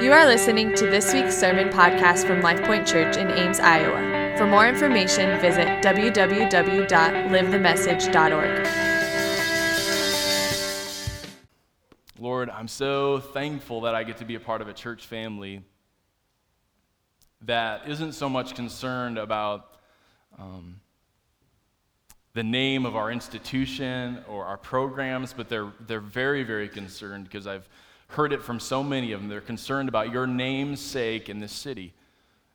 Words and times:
You 0.00 0.12
are 0.12 0.26
listening 0.26 0.76
to 0.76 0.86
this 0.86 1.12
week's 1.12 1.36
sermon 1.36 1.70
podcast 1.70 2.24
from 2.24 2.40
LifePoint 2.40 2.86
Church 2.86 3.16
in 3.16 3.32
Ames, 3.32 3.58
Iowa. 3.58 4.36
For 4.38 4.46
more 4.46 4.68
information, 4.68 5.40
visit 5.40 5.66
www.livethemessage.org. 5.82 8.68
Lord, 12.20 12.48
I'm 12.48 12.68
so 12.68 13.18
thankful 13.18 13.80
that 13.80 13.96
I 13.96 14.04
get 14.04 14.18
to 14.18 14.24
be 14.24 14.36
a 14.36 14.40
part 14.40 14.60
of 14.60 14.68
a 14.68 14.72
church 14.72 15.04
family 15.04 15.62
that 17.40 17.88
isn't 17.88 18.12
so 18.12 18.28
much 18.28 18.54
concerned 18.54 19.18
about 19.18 19.78
um, 20.38 20.80
the 22.34 22.44
name 22.44 22.86
of 22.86 22.94
our 22.94 23.10
institution 23.10 24.22
or 24.28 24.44
our 24.44 24.58
programs, 24.58 25.32
but 25.32 25.48
they're, 25.48 25.72
they're 25.88 25.98
very, 25.98 26.44
very 26.44 26.68
concerned 26.68 27.24
because 27.24 27.48
I've 27.48 27.68
heard 28.08 28.32
it 28.32 28.42
from 28.42 28.60
so 28.60 28.82
many 28.82 29.12
of 29.12 29.20
them. 29.20 29.28
They're 29.28 29.40
concerned 29.40 29.88
about 29.88 30.12
your 30.12 30.26
name's 30.26 30.80
sake 30.80 31.28
in 31.28 31.38
this 31.38 31.52
city. 31.52 31.92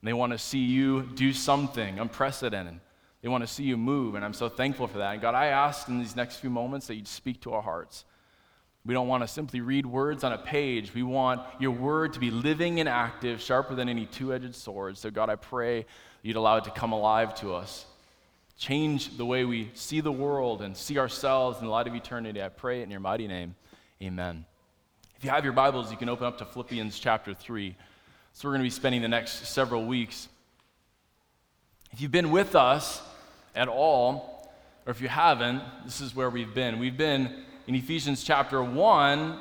And 0.01 0.07
they 0.07 0.13
want 0.13 0.31
to 0.31 0.37
see 0.37 0.59
you 0.59 1.03
do 1.03 1.31
something 1.31 1.99
unprecedented. 1.99 2.79
They 3.21 3.29
want 3.29 3.43
to 3.43 3.47
see 3.47 3.63
you 3.63 3.77
move, 3.77 4.15
and 4.15 4.25
I'm 4.25 4.33
so 4.33 4.49
thankful 4.49 4.87
for 4.87 4.97
that. 4.97 5.13
And 5.13 5.21
God, 5.21 5.33
I 5.33 5.47
ask 5.47 5.87
in 5.87 5.99
these 5.99 6.15
next 6.15 6.37
few 6.37 6.49
moments 6.49 6.87
that 6.87 6.95
you'd 6.95 7.07
speak 7.07 7.39
to 7.41 7.53
our 7.53 7.61
hearts. 7.61 8.03
We 8.85 8.93
don't 8.93 9.07
want 9.07 9.23
to 9.23 9.29
simply 9.29 9.61
read 9.61 9.85
words 9.85 10.25
on 10.25 10.33
a 10.33 10.37
page. 10.37 10.93
We 10.93 11.03
want 11.03 11.41
your 11.57 11.71
word 11.71 12.11
to 12.13 12.19
be 12.19 12.31
living 12.31 12.81
and 12.81 12.89
active, 12.89 13.39
sharper 13.39 13.75
than 13.75 13.87
any 13.87 14.07
two 14.07 14.33
edged 14.33 14.55
sword. 14.55 14.97
So, 14.97 15.09
God, 15.09 15.29
I 15.29 15.37
pray 15.37 15.85
you'd 16.21 16.35
allow 16.35 16.57
it 16.57 16.65
to 16.65 16.71
come 16.71 16.91
alive 16.91 17.33
to 17.35 17.53
us. 17.53 17.85
Change 18.57 19.15
the 19.15 19.25
way 19.25 19.45
we 19.45 19.71
see 19.73 20.01
the 20.01 20.11
world 20.11 20.61
and 20.61 20.75
see 20.75 20.97
ourselves 20.97 21.59
in 21.59 21.65
the 21.65 21.71
light 21.71 21.87
of 21.87 21.95
eternity. 21.95 22.43
I 22.43 22.49
pray 22.49 22.81
it 22.81 22.83
in 22.83 22.91
your 22.91 22.99
mighty 22.99 23.27
name. 23.27 23.55
Amen. 24.01 24.45
If 25.23 25.27
you 25.27 25.31
have 25.31 25.45
your 25.45 25.53
Bibles, 25.53 25.89
you 25.89 25.95
can 25.95 26.09
open 26.09 26.25
up 26.25 26.37
to 26.39 26.45
Philippians 26.45 26.99
chapter 26.99 27.33
3. 27.33 27.73
So, 28.33 28.45
we're 28.45 28.55
going 28.55 28.59
to 28.59 28.65
be 28.65 28.69
spending 28.69 29.01
the 29.01 29.07
next 29.07 29.47
several 29.47 29.85
weeks. 29.85 30.27
If 31.93 32.01
you've 32.01 32.11
been 32.11 32.29
with 32.29 32.57
us 32.57 33.01
at 33.55 33.69
all, 33.69 34.53
or 34.85 34.91
if 34.91 34.99
you 34.99 35.07
haven't, 35.07 35.61
this 35.85 36.01
is 36.01 36.13
where 36.13 36.29
we've 36.29 36.53
been. 36.53 36.77
We've 36.77 36.97
been 36.97 37.45
in 37.67 37.75
Ephesians 37.75 38.21
chapter 38.21 38.61
1 38.61 39.39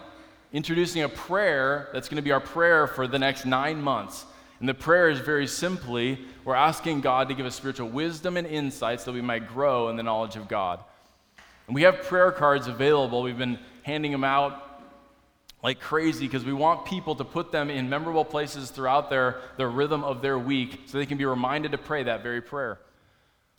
introducing 0.53 1.03
a 1.03 1.09
prayer 1.09 1.89
that's 1.93 2.09
going 2.09 2.15
to 2.15 2.23
be 2.23 2.31
our 2.31 2.39
prayer 2.39 2.87
for 2.87 3.09
the 3.09 3.19
next 3.19 3.45
nine 3.45 3.83
months. 3.83 4.25
And 4.61 4.69
the 4.69 4.75
prayer 4.75 5.11
is 5.11 5.19
very 5.19 5.49
simply 5.49 6.21
we're 6.45 6.55
asking 6.55 7.01
God 7.01 7.29
to 7.29 7.35
give 7.35 7.45
us 7.45 7.57
spiritual 7.57 7.89
wisdom 7.89 8.37
and 8.37 8.47
insights 8.47 9.03
so 9.03 9.11
that 9.11 9.17
we 9.17 9.21
might 9.21 9.49
grow 9.49 9.89
in 9.89 9.97
the 9.97 10.05
knowledge 10.05 10.37
of 10.37 10.47
God. 10.47 10.79
And 11.67 11.75
we 11.75 11.83
have 11.83 12.03
prayer 12.03 12.31
cards 12.31 12.69
available. 12.69 13.25
We've 13.25 13.37
been 13.37 13.59
handing 13.83 14.13
them 14.13 14.23
out 14.23 14.69
like 15.63 15.79
crazy 15.79 16.27
because 16.27 16.45
we 16.45 16.53
want 16.53 16.85
people 16.85 17.15
to 17.15 17.25
put 17.25 17.53
them 17.53 17.71
in 17.71 17.89
memorable 17.89 18.25
places 18.25 18.71
throughout 18.71 19.09
their, 19.09 19.41
their 19.57 19.71
rhythm 19.71 20.03
of 20.03 20.21
their 20.21 20.39
week 20.39 20.81
so 20.87 20.99
they 20.99 21.07
can 21.07 21.19
be 21.19 21.25
reminded 21.25 21.73
to 21.73 21.79
pray 21.79 22.03
that 22.03 22.23
very 22.23 22.43
prayer. 22.43 22.81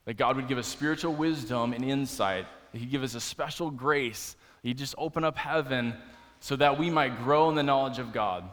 That 0.06 0.16
God 0.16 0.36
would 0.36 0.50
give 0.50 0.58
us 0.58 0.68
spiritual 0.68 1.14
wisdom 1.14 1.72
and 1.72 1.84
insight, 1.86 2.46
that 2.72 2.78
He'd 2.78 2.92
give 2.92 3.04
us 3.04 3.16
a 3.16 3.22
special 3.22 3.72
grace, 3.72 4.36
He'd 4.64 4.78
just 4.78 4.96
open 4.98 5.24
up 5.24 5.38
heaven 5.38 5.94
so 6.42 6.58
that 6.58 6.78
we 6.78 6.90
might 6.90 7.24
grow 7.24 7.50
in 7.50 7.56
the 7.56 7.64
knowledge 7.64 8.00
of 8.00 8.12
God. 8.12 8.44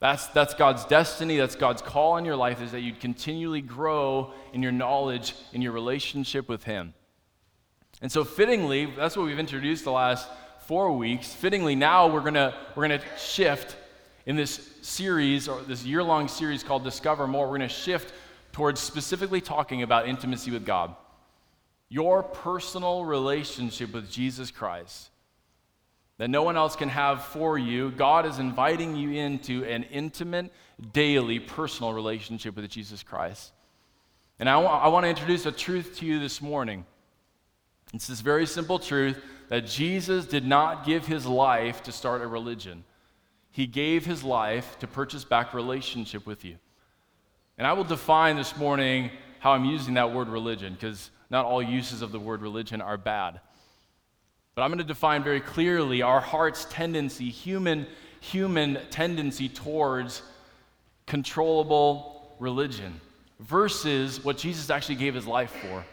That's, 0.00 0.26
that's 0.28 0.52
God's 0.52 0.84
destiny, 0.84 1.36
that's 1.36 1.54
God's 1.54 1.80
call 1.80 2.16
in 2.16 2.24
your 2.24 2.36
life, 2.36 2.60
is 2.60 2.72
that 2.72 2.80
you'd 2.80 3.00
continually 3.00 3.62
grow 3.62 4.32
in 4.52 4.62
your 4.62 4.72
knowledge, 4.72 5.34
in 5.52 5.62
your 5.62 5.72
relationship 5.72 6.48
with 6.48 6.64
Him. 6.64 6.92
And 8.02 8.12
so, 8.12 8.24
fittingly, 8.24 8.86
that's 8.86 9.16
what 9.16 9.26
we've 9.26 9.38
introduced 9.38 9.84
the 9.84 9.92
last 9.92 10.28
four 10.66 10.92
weeks. 10.92 11.32
Fittingly, 11.32 11.74
now 11.74 12.08
we're 12.08 12.20
going 12.20 12.34
we're 12.74 12.88
gonna 12.88 13.02
shift 13.18 13.76
in 14.26 14.36
this 14.36 14.68
series, 14.82 15.48
or 15.48 15.62
this 15.62 15.84
year 15.84 16.02
long 16.02 16.28
series 16.28 16.62
called 16.62 16.84
Discover 16.84 17.28
More. 17.28 17.46
We're 17.46 17.58
going 17.58 17.68
to 17.68 17.74
shift 17.74 18.12
towards 18.52 18.80
specifically 18.80 19.40
talking 19.40 19.82
about 19.82 20.08
intimacy 20.08 20.50
with 20.50 20.66
God. 20.66 20.94
Your 21.88 22.22
personal 22.24 23.04
relationship 23.04 23.92
with 23.92 24.10
Jesus 24.10 24.50
Christ 24.50 25.10
that 26.18 26.28
no 26.28 26.42
one 26.42 26.56
else 26.56 26.76
can 26.76 26.88
have 26.88 27.24
for 27.24 27.58
you. 27.58 27.90
God 27.90 28.24
is 28.24 28.38
inviting 28.38 28.96
you 28.96 29.10
into 29.10 29.64
an 29.64 29.82
intimate, 29.84 30.50
daily, 30.92 31.38
personal 31.38 31.92
relationship 31.92 32.56
with 32.56 32.68
Jesus 32.70 33.02
Christ. 33.02 33.52
And 34.38 34.48
I, 34.48 34.54
w- 34.54 34.70
I 34.70 34.88
want 34.88 35.04
to 35.04 35.10
introduce 35.10 35.44
a 35.44 35.52
truth 35.52 35.98
to 35.98 36.06
you 36.06 36.18
this 36.18 36.40
morning. 36.40 36.86
It's 37.92 38.06
this 38.06 38.20
very 38.22 38.46
simple 38.46 38.78
truth 38.78 39.22
that 39.48 39.66
Jesus 39.66 40.26
did 40.26 40.44
not 40.44 40.84
give 40.84 41.06
his 41.06 41.26
life 41.26 41.82
to 41.84 41.92
start 41.92 42.22
a 42.22 42.26
religion. 42.26 42.84
He 43.50 43.66
gave 43.66 44.04
his 44.04 44.22
life 44.22 44.78
to 44.80 44.86
purchase 44.86 45.24
back 45.24 45.54
relationship 45.54 46.26
with 46.26 46.44
you. 46.44 46.56
And 47.58 47.66
I 47.66 47.72
will 47.72 47.84
define 47.84 48.36
this 48.36 48.56
morning 48.56 49.10
how 49.38 49.52
I'm 49.52 49.64
using 49.64 49.94
that 49.94 50.12
word 50.12 50.28
religion, 50.28 50.74
because 50.74 51.10
not 51.30 51.46
all 51.46 51.62
uses 51.62 52.02
of 52.02 52.12
the 52.12 52.20
word 52.20 52.42
religion 52.42 52.80
are 52.80 52.98
bad. 52.98 53.40
But 54.54 54.62
I'm 54.62 54.70
going 54.70 54.78
to 54.78 54.84
define 54.84 55.22
very 55.22 55.40
clearly 55.40 56.02
our 56.02 56.20
heart's 56.20 56.66
tendency, 56.66 57.30
human, 57.30 57.86
human 58.20 58.78
tendency 58.90 59.48
towards 59.48 60.22
controllable 61.06 62.36
religion 62.40 63.00
versus 63.40 64.24
what 64.24 64.38
Jesus 64.38 64.70
actually 64.70 64.96
gave 64.96 65.14
his 65.14 65.26
life 65.26 65.50
for 65.50 65.84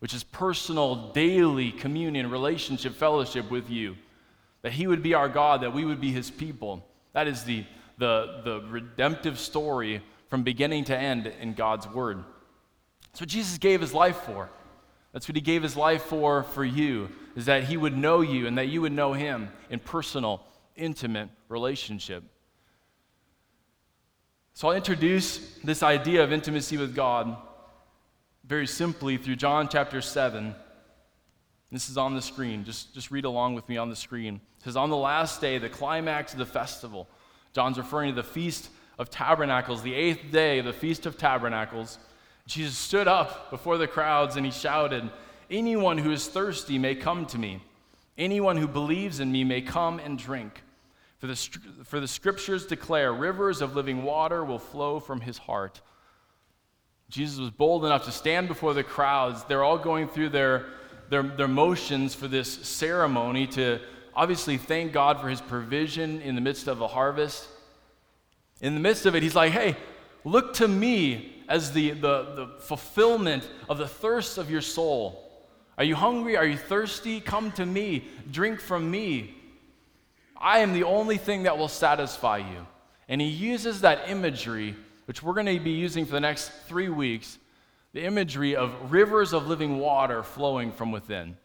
which 0.00 0.14
is 0.14 0.24
personal, 0.24 1.12
daily 1.12 1.72
communion, 1.72 2.30
relationship, 2.30 2.94
fellowship 2.94 3.50
with 3.50 3.70
you. 3.70 3.96
That 4.62 4.72
He 4.72 4.86
would 4.86 5.02
be 5.02 5.14
our 5.14 5.28
God, 5.28 5.62
that 5.62 5.72
we 5.72 5.84
would 5.84 6.00
be 6.00 6.10
His 6.10 6.30
people. 6.30 6.86
That 7.12 7.26
is 7.26 7.44
the, 7.44 7.64
the, 7.98 8.40
the 8.44 8.60
redemptive 8.68 9.38
story 9.38 10.02
from 10.28 10.42
beginning 10.42 10.84
to 10.84 10.96
end 10.96 11.26
in 11.26 11.54
God's 11.54 11.88
Word. 11.88 12.24
That's 13.12 13.20
what 13.20 13.28
Jesus 13.28 13.58
gave 13.58 13.80
His 13.80 13.94
life 13.94 14.16
for. 14.18 14.50
That's 15.12 15.28
what 15.28 15.36
He 15.36 15.42
gave 15.42 15.62
His 15.62 15.76
life 15.76 16.02
for 16.02 16.42
for 16.42 16.64
you, 16.64 17.08
is 17.36 17.46
that 17.46 17.64
He 17.64 17.76
would 17.76 17.96
know 17.96 18.20
you 18.20 18.46
and 18.46 18.58
that 18.58 18.68
you 18.68 18.80
would 18.80 18.92
know 18.92 19.12
Him 19.12 19.50
in 19.70 19.78
personal, 19.78 20.42
intimate 20.76 21.28
relationship. 21.48 22.24
So 24.54 24.68
I'll 24.68 24.76
introduce 24.76 25.56
this 25.64 25.82
idea 25.82 26.22
of 26.22 26.32
intimacy 26.32 26.76
with 26.76 26.94
God 26.94 27.36
very 28.46 28.66
simply 28.66 29.16
through 29.16 29.36
John 29.36 29.68
chapter 29.68 30.02
7. 30.02 30.54
This 31.72 31.88
is 31.88 31.96
on 31.96 32.14
the 32.14 32.22
screen. 32.22 32.64
Just, 32.64 32.94
just 32.94 33.10
read 33.10 33.24
along 33.24 33.54
with 33.54 33.68
me 33.68 33.78
on 33.78 33.88
the 33.88 33.96
screen. 33.96 34.40
It 34.58 34.64
says, 34.64 34.76
On 34.76 34.90
the 34.90 34.96
last 34.96 35.40
day, 35.40 35.58
the 35.58 35.68
climax 35.68 36.32
of 36.32 36.38
the 36.38 36.46
festival, 36.46 37.08
John's 37.54 37.78
referring 37.78 38.10
to 38.10 38.16
the 38.16 38.28
Feast 38.28 38.68
of 38.98 39.10
Tabernacles, 39.10 39.82
the 39.82 39.94
eighth 39.94 40.30
day 40.30 40.58
of 40.58 40.66
the 40.66 40.72
Feast 40.72 41.06
of 41.06 41.16
Tabernacles. 41.16 41.98
Jesus 42.46 42.76
stood 42.76 43.08
up 43.08 43.50
before 43.50 43.78
the 43.78 43.88
crowds 43.88 44.36
and 44.36 44.44
he 44.44 44.52
shouted, 44.52 45.10
Anyone 45.50 45.98
who 45.98 46.12
is 46.12 46.28
thirsty 46.28 46.78
may 46.78 46.94
come 46.94 47.26
to 47.26 47.38
me. 47.38 47.62
Anyone 48.16 48.56
who 48.56 48.68
believes 48.68 49.20
in 49.20 49.32
me 49.32 49.42
may 49.42 49.62
come 49.62 49.98
and 49.98 50.18
drink. 50.18 50.62
For 51.18 51.26
the, 51.26 51.36
for 51.84 52.00
the 52.00 52.08
scriptures 52.08 52.66
declare, 52.66 53.12
rivers 53.12 53.62
of 53.62 53.74
living 53.74 54.02
water 54.02 54.44
will 54.44 54.58
flow 54.58 55.00
from 55.00 55.22
his 55.22 55.38
heart. 55.38 55.80
Jesus 57.08 57.38
was 57.38 57.50
bold 57.50 57.84
enough 57.84 58.04
to 58.06 58.12
stand 58.12 58.48
before 58.48 58.74
the 58.74 58.82
crowds. 58.82 59.44
They're 59.44 59.62
all 59.62 59.78
going 59.78 60.08
through 60.08 60.30
their, 60.30 60.66
their, 61.10 61.22
their 61.22 61.48
motions 61.48 62.14
for 62.14 62.28
this 62.28 62.52
ceremony 62.66 63.46
to 63.48 63.80
obviously 64.14 64.56
thank 64.56 64.92
God 64.92 65.20
for 65.20 65.28
his 65.28 65.40
provision 65.40 66.20
in 66.22 66.34
the 66.34 66.40
midst 66.40 66.66
of 66.66 66.80
a 66.80 66.88
harvest. 66.88 67.48
In 68.60 68.74
the 68.74 68.80
midst 68.80 69.06
of 69.06 69.14
it, 69.14 69.22
he's 69.22 69.34
like, 69.34 69.52
hey, 69.52 69.76
look 70.24 70.54
to 70.54 70.68
me 70.68 71.44
as 71.48 71.72
the, 71.72 71.90
the, 71.90 71.98
the 72.34 72.54
fulfillment 72.60 73.48
of 73.68 73.78
the 73.78 73.88
thirst 73.88 74.38
of 74.38 74.50
your 74.50 74.60
soul. 74.60 75.20
Are 75.76 75.84
you 75.84 75.96
hungry? 75.96 76.36
Are 76.36 76.46
you 76.46 76.56
thirsty? 76.56 77.20
Come 77.20 77.52
to 77.52 77.66
me. 77.66 78.04
Drink 78.30 78.60
from 78.60 78.90
me. 78.90 79.34
I 80.36 80.60
am 80.60 80.72
the 80.72 80.84
only 80.84 81.18
thing 81.18 81.44
that 81.44 81.58
will 81.58 81.68
satisfy 81.68 82.38
you. 82.38 82.66
And 83.08 83.20
he 83.20 83.28
uses 83.28 83.80
that 83.80 84.08
imagery 84.08 84.76
which 85.06 85.22
we're 85.22 85.34
going 85.34 85.46
to 85.46 85.60
be 85.60 85.70
using 85.70 86.04
for 86.04 86.12
the 86.12 86.20
next 86.20 86.50
three 86.66 86.88
weeks, 86.88 87.38
the 87.92 88.04
imagery 88.04 88.56
of 88.56 88.92
rivers 88.92 89.32
of 89.32 89.46
living 89.46 89.78
water 89.78 90.22
flowing 90.22 90.72
from 90.72 90.92
within. 90.92 91.36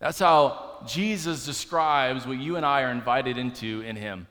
That's 0.00 0.18
how 0.18 0.82
Jesus 0.86 1.44
describes 1.44 2.26
what 2.26 2.38
you 2.38 2.56
and 2.56 2.64
I 2.64 2.82
are 2.82 2.90
invited 2.90 3.36
into 3.36 3.82
in 3.82 3.96
Him. 3.96 4.26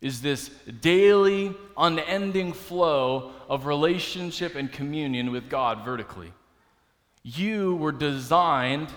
Is 0.00 0.20
this 0.20 0.50
daily, 0.80 1.54
unending 1.76 2.52
flow 2.52 3.32
of 3.48 3.66
relationship 3.66 4.54
and 4.54 4.70
communion 4.70 5.30
with 5.30 5.48
God 5.48 5.84
vertically. 5.84 6.32
You 7.22 7.76
were 7.76 7.92
designed, 7.92 8.88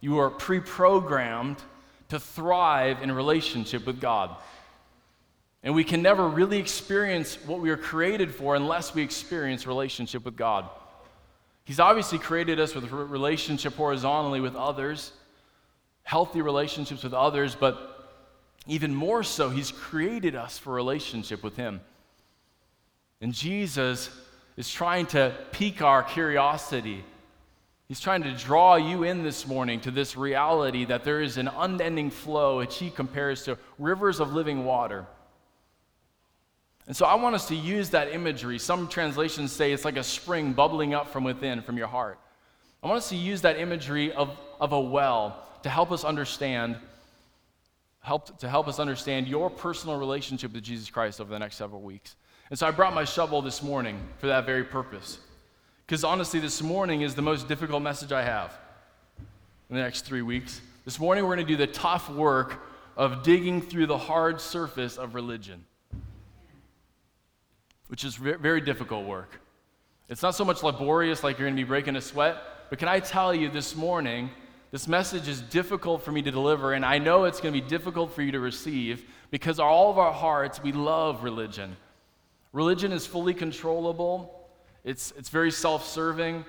you 0.00 0.18
are 0.18 0.30
pre 0.30 0.60
programmed 0.60 1.56
to 2.08 2.18
thrive 2.18 3.02
in 3.02 3.12
relationship 3.12 3.86
with 3.86 4.00
God. 4.00 4.36
And 5.62 5.74
we 5.74 5.84
can 5.84 6.00
never 6.00 6.26
really 6.26 6.58
experience 6.58 7.36
what 7.46 7.60
we 7.60 7.70
are 7.70 7.76
created 7.76 8.34
for 8.34 8.54
unless 8.54 8.94
we 8.94 9.02
experience 9.02 9.66
relationship 9.66 10.24
with 10.24 10.36
God. 10.36 10.68
He's 11.64 11.80
obviously 11.80 12.18
created 12.18 12.58
us 12.58 12.74
with 12.74 12.90
relationship 12.90 13.74
horizontally 13.74 14.40
with 14.40 14.56
others, 14.56 15.12
healthy 16.02 16.40
relationships 16.40 17.04
with 17.04 17.12
others, 17.12 17.54
but 17.54 17.90
even 18.66 18.94
more 18.94 19.22
so, 19.22 19.50
He's 19.50 19.70
created 19.70 20.34
us 20.34 20.58
for 20.58 20.72
relationship 20.72 21.42
with 21.42 21.56
Him. 21.56 21.80
And 23.20 23.34
Jesus 23.34 24.10
is 24.56 24.70
trying 24.70 25.06
to 25.06 25.34
pique 25.52 25.82
our 25.82 26.02
curiosity. 26.02 27.04
He's 27.88 28.00
trying 28.00 28.22
to 28.22 28.32
draw 28.32 28.76
you 28.76 29.02
in 29.02 29.22
this 29.22 29.46
morning 29.46 29.80
to 29.80 29.90
this 29.90 30.16
reality 30.16 30.84
that 30.86 31.04
there 31.04 31.20
is 31.20 31.36
an 31.36 31.48
unending 31.48 32.10
flow, 32.10 32.58
which 32.58 32.78
He 32.78 32.90
compares 32.90 33.44
to 33.44 33.58
rivers 33.78 34.20
of 34.20 34.32
living 34.32 34.64
water. 34.64 35.06
And 36.86 36.96
so 36.96 37.06
I 37.06 37.14
want 37.14 37.34
us 37.34 37.46
to 37.48 37.54
use 37.54 37.90
that 37.90 38.12
imagery. 38.12 38.58
Some 38.58 38.88
translations 38.88 39.52
say 39.52 39.72
it's 39.72 39.84
like 39.84 39.96
a 39.96 40.02
spring 40.02 40.52
bubbling 40.52 40.94
up 40.94 41.08
from 41.08 41.24
within, 41.24 41.62
from 41.62 41.76
your 41.76 41.86
heart. 41.86 42.18
I 42.82 42.88
want 42.88 42.98
us 42.98 43.08
to 43.10 43.16
use 43.16 43.42
that 43.42 43.58
imagery 43.58 44.12
of, 44.12 44.36
of 44.60 44.72
a 44.72 44.80
well 44.80 45.46
to 45.62 45.68
help 45.68 45.92
us 45.92 46.04
understand 46.04 46.76
help, 48.00 48.38
to 48.38 48.48
help 48.48 48.66
us 48.66 48.78
understand 48.78 49.28
your 49.28 49.50
personal 49.50 49.98
relationship 49.98 50.52
with 50.52 50.64
Jesus 50.64 50.90
Christ 50.90 51.20
over 51.20 51.30
the 51.30 51.38
next 51.38 51.56
several 51.56 51.82
weeks. 51.82 52.16
And 52.48 52.58
so 52.58 52.66
I 52.66 52.70
brought 52.70 52.94
my 52.94 53.04
shovel 53.04 53.42
this 53.42 53.62
morning 53.62 54.00
for 54.18 54.26
that 54.26 54.46
very 54.46 54.64
purpose. 54.64 55.18
Because 55.86 56.02
honestly, 56.04 56.40
this 56.40 56.62
morning 56.62 57.02
is 57.02 57.14
the 57.14 57.22
most 57.22 57.48
difficult 57.48 57.82
message 57.82 58.12
I 58.12 58.22
have 58.22 58.56
in 59.68 59.76
the 59.76 59.82
next 59.82 60.02
three 60.02 60.22
weeks. 60.22 60.60
This 60.84 60.98
morning, 60.98 61.24
we're 61.24 61.36
going 61.36 61.46
to 61.46 61.52
do 61.52 61.56
the 61.56 61.66
tough 61.66 62.08
work 62.10 62.62
of 62.96 63.22
digging 63.22 63.60
through 63.60 63.86
the 63.86 63.98
hard 63.98 64.40
surface 64.40 64.96
of 64.96 65.14
religion, 65.14 65.64
which 67.90 68.04
is 68.04 68.14
very 68.14 68.60
difficult 68.60 69.04
work. 69.04 69.40
It's 70.08 70.22
not 70.22 70.36
so 70.36 70.44
much 70.44 70.62
laborious 70.62 71.24
like 71.24 71.40
you're 71.40 71.48
going 71.48 71.56
to 71.56 71.62
be 71.62 71.66
breaking 71.66 71.96
a 71.96 72.00
sweat, 72.00 72.36
but 72.70 72.78
can 72.78 72.86
I 72.86 73.00
tell 73.00 73.34
you 73.34 73.50
this 73.50 73.74
morning 73.74 74.30
this 74.70 74.86
message 74.86 75.26
is 75.26 75.40
difficult 75.40 76.04
for 76.04 76.12
me 76.12 76.22
to 76.22 76.30
deliver, 76.30 76.74
and 76.74 76.84
I 76.84 76.98
know 76.98 77.24
it's 77.24 77.40
going 77.40 77.52
to 77.52 77.60
be 77.60 77.68
difficult 77.68 78.14
for 78.14 78.22
you 78.22 78.30
to 78.30 78.38
receive 78.38 79.04
because 79.32 79.58
all 79.58 79.90
of 79.90 79.98
our 79.98 80.12
hearts, 80.12 80.62
we 80.62 80.70
love 80.70 81.24
religion. 81.24 81.76
Religion 82.52 82.92
is 82.92 83.08
fully 83.08 83.34
controllable, 83.34 84.48
it's, 84.84 85.12
it's 85.18 85.28
very 85.28 85.50
self 85.50 85.84
serving, 85.84 86.44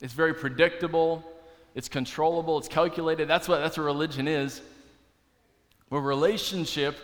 it's 0.00 0.14
very 0.14 0.34
predictable, 0.34 1.24
it's 1.74 1.88
controllable, 1.88 2.58
it's 2.58 2.68
calculated. 2.68 3.26
That's 3.26 3.48
what, 3.48 3.58
that's 3.58 3.76
what 3.76 3.84
religion 3.84 4.28
is. 4.28 4.62
Where 5.88 6.00
relationship 6.00 6.96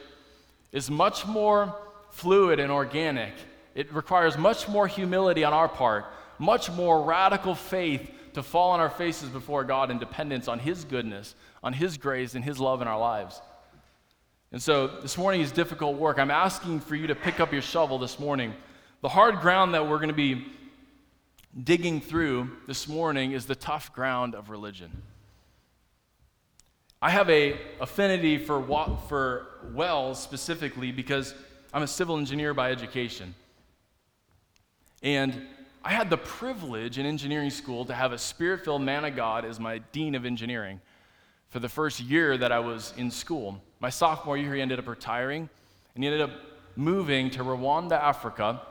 is 0.70 0.88
much 0.88 1.26
more 1.26 1.74
fluid 2.10 2.60
and 2.60 2.70
organic, 2.70 3.32
it 3.74 3.92
requires 3.92 4.36
much 4.36 4.68
more 4.68 4.86
humility 4.86 5.44
on 5.44 5.52
our 5.52 5.68
part, 5.68 6.06
much 6.38 6.70
more 6.70 7.02
radical 7.02 7.54
faith 7.54 8.10
to 8.34 8.42
fall 8.42 8.70
on 8.70 8.80
our 8.80 8.90
faces 8.90 9.28
before 9.28 9.64
God 9.64 9.90
in 9.90 9.98
dependence 9.98 10.48
on 10.48 10.58
His 10.58 10.84
goodness, 10.84 11.34
on 11.62 11.72
His 11.72 11.96
grace, 11.96 12.34
and 12.34 12.44
His 12.44 12.58
love 12.58 12.82
in 12.82 12.88
our 12.88 12.98
lives. 12.98 13.40
And 14.52 14.60
so 14.60 14.86
this 14.86 15.16
morning 15.16 15.40
is 15.40 15.52
difficult 15.52 15.96
work. 15.96 16.18
I'm 16.18 16.30
asking 16.30 16.80
for 16.80 16.96
you 16.96 17.06
to 17.06 17.14
pick 17.14 17.38
up 17.38 17.52
your 17.52 17.62
shovel 17.62 17.98
this 17.98 18.18
morning. 18.18 18.54
The 19.00 19.08
hard 19.08 19.40
ground 19.40 19.74
that 19.74 19.88
we're 19.88 19.98
going 19.98 20.08
to 20.08 20.14
be 20.14 20.44
digging 21.64 22.00
through 22.00 22.50
this 22.66 22.88
morning 22.88 23.32
is 23.32 23.46
the 23.46 23.54
tough 23.54 23.92
ground 23.92 24.34
of 24.34 24.50
religion. 24.50 25.02
I 27.02 27.10
have 27.10 27.30
a 27.30 27.58
affinity 27.80 28.38
for 28.38 28.62
for 29.08 29.46
wells 29.72 30.22
specifically 30.22 30.92
because 30.92 31.34
I'm 31.72 31.82
a 31.82 31.86
civil 31.86 32.16
engineer 32.16 32.52
by 32.52 32.72
education. 32.72 33.34
And 35.02 35.46
I 35.84 35.90
had 35.92 36.10
the 36.10 36.18
privilege 36.18 36.98
in 36.98 37.06
engineering 37.06 37.50
school 37.50 37.84
to 37.84 37.94
have 37.94 38.12
a 38.12 38.18
spirit 38.18 38.64
filled 38.64 38.82
man 38.82 39.04
of 39.04 39.14
God 39.14 39.44
as 39.44 39.60
my 39.60 39.78
dean 39.92 40.14
of 40.14 40.26
engineering 40.26 40.80
for 41.48 41.60
the 41.60 41.68
first 41.68 42.00
year 42.00 42.36
that 42.36 42.52
I 42.52 42.58
was 42.58 42.92
in 42.96 43.10
school. 43.10 43.62
My 43.78 43.88
sophomore 43.88 44.36
year, 44.36 44.54
he 44.54 44.60
ended 44.60 44.78
up 44.78 44.88
retiring, 44.88 45.48
and 45.94 46.04
he 46.04 46.10
ended 46.10 46.22
up 46.22 46.32
moving 46.76 47.30
to 47.30 47.42
Rwanda, 47.42 47.92
Africa, 47.92 48.62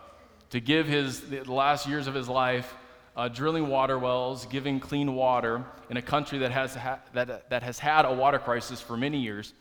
to 0.50 0.60
give 0.60 0.88
his 0.88 1.22
the 1.22 1.44
last 1.44 1.88
years 1.88 2.08
of 2.08 2.14
his 2.14 2.28
life 2.28 2.76
uh, 3.16 3.28
drilling 3.28 3.68
water 3.68 3.98
wells, 3.98 4.46
giving 4.46 4.80
clean 4.80 5.16
water 5.16 5.64
in 5.90 5.98
a 5.98 6.02
country 6.02 6.40
that 6.40 6.52
has, 6.52 6.76
ha- 6.76 7.00
that, 7.14 7.50
that 7.50 7.64
has 7.64 7.80
had 7.80 8.06
a 8.06 8.14
water 8.14 8.40
crisis 8.40 8.82
for 8.82 8.96
many 8.96 9.20
years. 9.20 9.54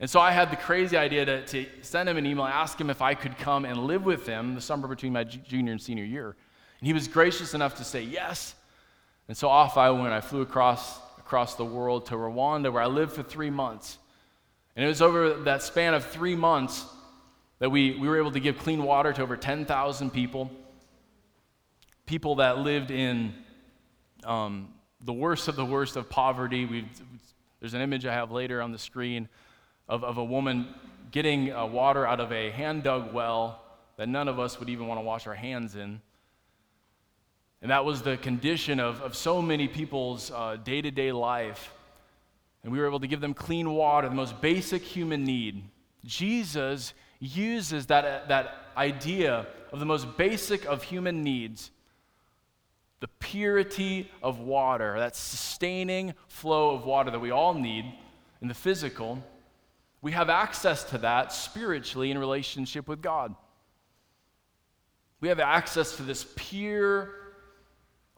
And 0.00 0.08
so 0.08 0.18
I 0.18 0.30
had 0.30 0.50
the 0.50 0.56
crazy 0.56 0.96
idea 0.96 1.26
to, 1.26 1.46
to 1.46 1.66
send 1.82 2.08
him 2.08 2.16
an 2.16 2.24
email, 2.24 2.46
ask 2.46 2.80
him 2.80 2.88
if 2.88 3.02
I 3.02 3.14
could 3.14 3.36
come 3.36 3.66
and 3.66 3.84
live 3.84 4.06
with 4.06 4.26
him 4.26 4.54
the 4.54 4.60
summer 4.60 4.88
between 4.88 5.12
my 5.12 5.24
junior 5.24 5.72
and 5.72 5.80
senior 5.80 6.04
year. 6.04 6.34
And 6.80 6.86
he 6.86 6.94
was 6.94 7.06
gracious 7.06 7.52
enough 7.52 7.76
to 7.76 7.84
say 7.84 8.02
yes. 8.02 8.54
And 9.28 9.36
so 9.36 9.48
off 9.48 9.76
I 9.76 9.90
went. 9.90 10.08
I 10.08 10.22
flew 10.22 10.40
across, 10.40 10.98
across 11.18 11.54
the 11.54 11.66
world 11.66 12.06
to 12.06 12.14
Rwanda, 12.14 12.72
where 12.72 12.82
I 12.82 12.86
lived 12.86 13.12
for 13.12 13.22
three 13.22 13.50
months. 13.50 13.98
And 14.74 14.82
it 14.82 14.88
was 14.88 15.02
over 15.02 15.34
that 15.34 15.62
span 15.62 15.92
of 15.92 16.06
three 16.06 16.34
months 16.34 16.86
that 17.58 17.68
we, 17.68 17.98
we 17.98 18.08
were 18.08 18.16
able 18.16 18.32
to 18.32 18.40
give 18.40 18.56
clean 18.56 18.82
water 18.82 19.12
to 19.12 19.22
over 19.22 19.36
10,000 19.36 20.10
people. 20.10 20.50
People 22.06 22.36
that 22.36 22.58
lived 22.58 22.90
in 22.90 23.34
um, 24.24 24.72
the 25.04 25.12
worst 25.12 25.46
of 25.46 25.56
the 25.56 25.64
worst 25.64 25.96
of 25.96 26.08
poverty. 26.08 26.64
We've, 26.64 26.88
there's 27.60 27.74
an 27.74 27.82
image 27.82 28.06
I 28.06 28.14
have 28.14 28.32
later 28.32 28.62
on 28.62 28.72
the 28.72 28.78
screen 28.78 29.28
of, 29.90 30.04
of 30.04 30.16
a 30.16 30.24
woman 30.24 30.68
getting 31.10 31.52
uh, 31.52 31.66
water 31.66 32.06
out 32.06 32.20
of 32.20 32.32
a 32.32 32.50
hand 32.50 32.84
dug 32.84 33.12
well 33.12 33.60
that 33.96 34.08
none 34.08 34.28
of 34.28 34.38
us 34.38 34.58
would 34.60 34.70
even 34.70 34.86
want 34.86 34.98
to 34.98 35.02
wash 35.02 35.26
our 35.26 35.34
hands 35.34 35.74
in. 35.74 36.00
And 37.60 37.70
that 37.70 37.84
was 37.84 38.00
the 38.00 38.16
condition 38.16 38.80
of, 38.80 39.02
of 39.02 39.14
so 39.14 39.42
many 39.42 39.68
people's 39.68 40.32
day 40.64 40.80
to 40.80 40.90
day 40.90 41.12
life. 41.12 41.74
And 42.62 42.72
we 42.72 42.78
were 42.78 42.86
able 42.86 43.00
to 43.00 43.06
give 43.06 43.20
them 43.20 43.34
clean 43.34 43.74
water, 43.74 44.08
the 44.08 44.14
most 44.14 44.40
basic 44.40 44.82
human 44.82 45.24
need. 45.24 45.64
Jesus 46.04 46.94
uses 47.18 47.86
that, 47.86 48.28
that 48.28 48.54
idea 48.76 49.46
of 49.72 49.80
the 49.80 49.86
most 49.86 50.16
basic 50.16 50.64
of 50.64 50.82
human 50.82 51.22
needs 51.22 51.70
the 53.00 53.08
purity 53.18 54.10
of 54.22 54.40
water, 54.40 54.98
that 54.98 55.16
sustaining 55.16 56.12
flow 56.28 56.74
of 56.74 56.84
water 56.84 57.10
that 57.10 57.18
we 57.18 57.30
all 57.30 57.54
need 57.54 57.86
in 58.42 58.48
the 58.48 58.54
physical 58.54 59.22
we 60.02 60.12
have 60.12 60.30
access 60.30 60.84
to 60.84 60.98
that 60.98 61.32
spiritually 61.32 62.10
in 62.10 62.18
relationship 62.18 62.88
with 62.88 63.02
God. 63.02 63.34
We 65.20 65.28
have 65.28 65.40
access 65.40 65.96
to 65.96 66.02
this 66.02 66.26
pure, 66.36 67.10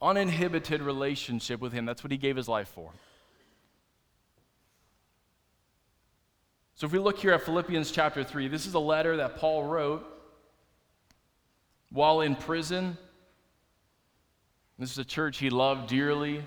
uninhibited 0.00 0.80
relationship 0.80 1.60
with 1.60 1.72
Him. 1.72 1.84
That's 1.84 2.04
what 2.04 2.12
He 2.12 2.18
gave 2.18 2.36
His 2.36 2.48
life 2.48 2.68
for. 2.68 2.92
So, 6.76 6.86
if 6.86 6.92
we 6.92 6.98
look 6.98 7.18
here 7.18 7.32
at 7.32 7.42
Philippians 7.42 7.90
chapter 7.90 8.24
3, 8.24 8.48
this 8.48 8.66
is 8.66 8.74
a 8.74 8.80
letter 8.80 9.16
that 9.18 9.36
Paul 9.36 9.64
wrote 9.64 10.04
while 11.90 12.22
in 12.22 12.34
prison. 12.34 12.96
This 14.78 14.90
is 14.90 14.98
a 14.98 15.04
church 15.04 15.38
he 15.38 15.50
loved 15.50 15.88
dearly. 15.88 16.42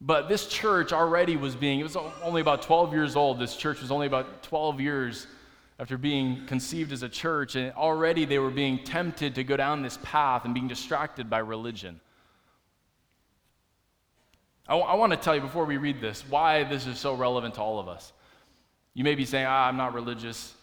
But 0.00 0.28
this 0.28 0.46
church 0.46 0.92
already 0.92 1.36
was 1.36 1.56
being, 1.56 1.80
it 1.80 1.82
was 1.82 1.96
only 2.22 2.40
about 2.40 2.62
12 2.62 2.92
years 2.92 3.16
old. 3.16 3.38
This 3.38 3.56
church 3.56 3.80
was 3.80 3.90
only 3.90 4.06
about 4.06 4.42
12 4.42 4.80
years 4.80 5.26
after 5.78 5.98
being 5.98 6.46
conceived 6.46 6.92
as 6.92 7.02
a 7.02 7.08
church, 7.08 7.54
and 7.54 7.72
already 7.72 8.24
they 8.24 8.38
were 8.38 8.50
being 8.50 8.82
tempted 8.84 9.34
to 9.34 9.44
go 9.44 9.56
down 9.56 9.82
this 9.82 9.98
path 10.02 10.44
and 10.44 10.54
being 10.54 10.68
distracted 10.68 11.28
by 11.28 11.38
religion. 11.38 12.00
I, 14.68 14.72
w- 14.72 14.90
I 14.90 14.94
want 14.94 15.12
to 15.12 15.18
tell 15.18 15.34
you 15.34 15.40
before 15.40 15.64
we 15.64 15.76
read 15.76 16.00
this 16.00 16.24
why 16.28 16.64
this 16.64 16.86
is 16.86 16.98
so 16.98 17.14
relevant 17.14 17.54
to 17.54 17.60
all 17.60 17.78
of 17.78 17.88
us. 17.88 18.12
You 18.94 19.04
may 19.04 19.14
be 19.14 19.26
saying, 19.26 19.46
ah, 19.46 19.66
I'm 19.68 19.76
not 19.76 19.92
religious. 19.92 20.54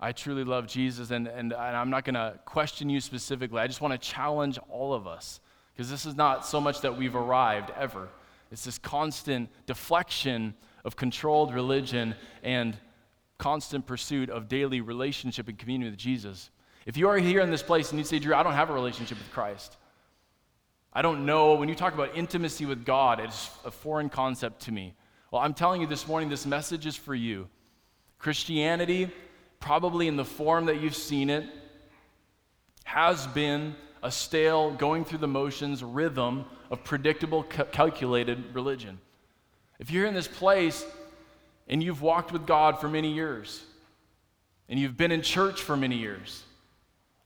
I 0.00 0.12
truly 0.12 0.44
love 0.44 0.66
Jesus, 0.66 1.10
and, 1.10 1.26
and, 1.26 1.52
and 1.52 1.76
I'm 1.76 1.90
not 1.90 2.04
going 2.04 2.14
to 2.14 2.38
question 2.44 2.88
you 2.90 3.00
specifically. 3.00 3.60
I 3.60 3.66
just 3.66 3.80
want 3.80 3.92
to 3.92 4.08
challenge 4.08 4.58
all 4.70 4.92
of 4.94 5.06
us 5.06 5.40
because 5.74 5.90
this 5.90 6.06
is 6.06 6.14
not 6.14 6.46
so 6.46 6.60
much 6.60 6.80
that 6.80 6.96
we've 6.96 7.14
arrived 7.14 7.70
ever. 7.78 8.08
It's 8.50 8.64
this 8.64 8.78
constant 8.78 9.48
deflection 9.66 10.54
of 10.84 10.96
controlled 10.96 11.52
religion 11.52 12.14
and 12.42 12.76
constant 13.38 13.86
pursuit 13.86 14.30
of 14.30 14.48
daily 14.48 14.80
relationship 14.80 15.48
and 15.48 15.58
communion 15.58 15.90
with 15.90 15.98
Jesus. 15.98 16.50
If 16.86 16.96
you 16.96 17.08
are 17.08 17.18
here 17.18 17.40
in 17.40 17.50
this 17.50 17.62
place 17.62 17.90
and 17.90 17.98
you 17.98 18.04
say, 18.04 18.18
Drew, 18.18 18.34
I 18.34 18.42
don't 18.42 18.54
have 18.54 18.70
a 18.70 18.72
relationship 18.72 19.18
with 19.18 19.30
Christ, 19.32 19.76
I 20.92 21.02
don't 21.02 21.26
know, 21.26 21.54
when 21.54 21.68
you 21.68 21.74
talk 21.74 21.92
about 21.92 22.16
intimacy 22.16 22.64
with 22.64 22.86
God, 22.86 23.20
it's 23.20 23.50
a 23.64 23.70
foreign 23.70 24.08
concept 24.08 24.62
to 24.62 24.72
me. 24.72 24.94
Well, 25.30 25.42
I'm 25.42 25.52
telling 25.52 25.82
you 25.82 25.86
this 25.86 26.06
morning, 26.08 26.30
this 26.30 26.46
message 26.46 26.86
is 26.86 26.96
for 26.96 27.14
you. 27.14 27.48
Christianity, 28.18 29.10
probably 29.60 30.08
in 30.08 30.16
the 30.16 30.24
form 30.24 30.66
that 30.66 30.80
you've 30.80 30.96
seen 30.96 31.28
it, 31.28 31.44
has 32.84 33.26
been 33.26 33.74
a 34.02 34.10
stale, 34.10 34.70
going 34.70 35.04
through 35.04 35.18
the 35.18 35.28
motions 35.28 35.82
rhythm 35.82 36.46
of 36.70 36.84
predictable, 36.84 37.42
calculated 37.42 38.54
religion. 38.54 38.98
If 39.78 39.90
you're 39.90 40.06
in 40.06 40.14
this 40.14 40.28
place 40.28 40.84
and 41.68 41.82
you've 41.82 42.02
walked 42.02 42.32
with 42.32 42.46
God 42.46 42.80
for 42.80 42.88
many 42.88 43.12
years, 43.12 43.62
and 44.68 44.80
you've 44.80 44.96
been 44.96 45.12
in 45.12 45.22
church 45.22 45.62
for 45.62 45.76
many 45.76 45.96
years, 45.96 46.42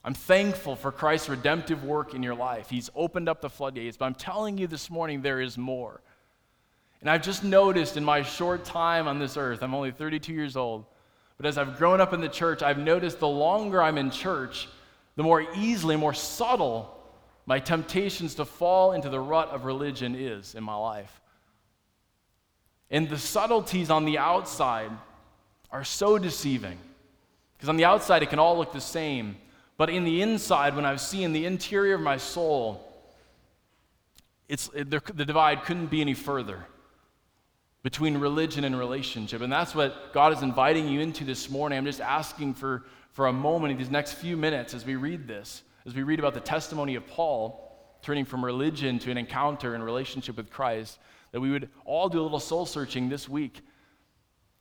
I'm 0.03 0.13
thankful 0.13 0.75
for 0.75 0.91
Christ's 0.91 1.29
redemptive 1.29 1.83
work 1.83 2.13
in 2.13 2.23
your 2.23 2.35
life. 2.35 2.69
He's 2.69 2.89
opened 2.95 3.29
up 3.29 3.41
the 3.41 3.49
floodgates, 3.49 3.97
but 3.97 4.05
I'm 4.05 4.15
telling 4.15 4.57
you 4.57 4.67
this 4.67 4.89
morning 4.89 5.21
there 5.21 5.41
is 5.41 5.57
more. 5.57 6.01
And 7.01 7.09
I've 7.09 7.21
just 7.21 7.43
noticed 7.43 7.97
in 7.97 8.03
my 8.03 8.21
short 8.21 8.63
time 8.65 9.07
on 9.07 9.19
this 9.19 9.37
earth, 9.37 9.63
I'm 9.63 9.73
only 9.73 9.91
32 9.91 10.33
years 10.33 10.55
old, 10.55 10.85
but 11.37 11.45
as 11.45 11.57
I've 11.57 11.77
grown 11.77 12.01
up 12.01 12.13
in 12.13 12.21
the 12.21 12.29
church, 12.29 12.61
I've 12.61 12.77
noticed 12.77 13.19
the 13.19 13.27
longer 13.27 13.81
I'm 13.81 13.97
in 13.97 14.11
church, 14.11 14.67
the 15.15 15.23
more 15.23 15.45
easily, 15.55 15.95
more 15.95 16.13
subtle 16.13 17.00
my 17.45 17.59
temptations 17.59 18.35
to 18.35 18.45
fall 18.45 18.93
into 18.93 19.09
the 19.09 19.19
rut 19.19 19.49
of 19.49 19.65
religion 19.65 20.15
is 20.15 20.55
in 20.55 20.63
my 20.63 20.75
life. 20.75 21.21
And 22.89 23.09
the 23.09 23.17
subtleties 23.17 23.89
on 23.89 24.05
the 24.05 24.17
outside 24.17 24.91
are 25.71 25.83
so 25.83 26.17
deceiving. 26.17 26.77
Because 27.57 27.69
on 27.69 27.77
the 27.77 27.85
outside, 27.85 28.23
it 28.23 28.29
can 28.29 28.39
all 28.39 28.57
look 28.57 28.73
the 28.73 28.81
same. 28.81 29.37
But 29.77 29.89
in 29.89 30.03
the 30.03 30.21
inside, 30.21 30.75
when 30.75 30.85
I've 30.85 31.01
seen 31.01 31.31
the 31.31 31.45
interior 31.45 31.95
of 31.95 32.01
my 32.01 32.17
soul, 32.17 32.87
it's, 34.49 34.69
it, 34.75 34.89
the, 34.89 35.01
the 35.13 35.25
divide 35.25 35.63
couldn't 35.63 35.87
be 35.87 36.01
any 36.01 36.13
further 36.13 36.65
between 37.83 38.17
religion 38.17 38.63
and 38.63 38.77
relationship. 38.77 39.41
And 39.41 39.51
that's 39.51 39.73
what 39.73 40.13
God 40.13 40.33
is 40.33 40.43
inviting 40.43 40.87
you 40.87 40.99
into 40.99 41.23
this 41.23 41.49
morning. 41.49 41.77
I'm 41.77 41.85
just 41.85 42.01
asking 42.01 42.55
for, 42.55 42.83
for 43.13 43.27
a 43.27 43.33
moment 43.33 43.71
in 43.71 43.77
these 43.77 43.89
next 43.89 44.13
few 44.13 44.37
minutes 44.37 44.73
as 44.73 44.85
we 44.85 44.95
read 44.95 45.27
this, 45.27 45.63
as 45.85 45.95
we 45.95 46.03
read 46.03 46.19
about 46.19 46.33
the 46.33 46.39
testimony 46.39 46.95
of 46.95 47.07
Paul 47.07 47.67
turning 48.01 48.25
from 48.25 48.43
religion 48.43 48.99
to 48.99 49.11
an 49.11 49.17
encounter 49.17 49.75
and 49.75 49.83
relationship 49.83 50.37
with 50.37 50.49
Christ, 50.49 50.99
that 51.31 51.39
we 51.39 51.51
would 51.51 51.69
all 51.85 52.09
do 52.09 52.19
a 52.19 52.23
little 52.23 52.39
soul 52.39 52.65
searching 52.65 53.09
this 53.09 53.29
week 53.29 53.61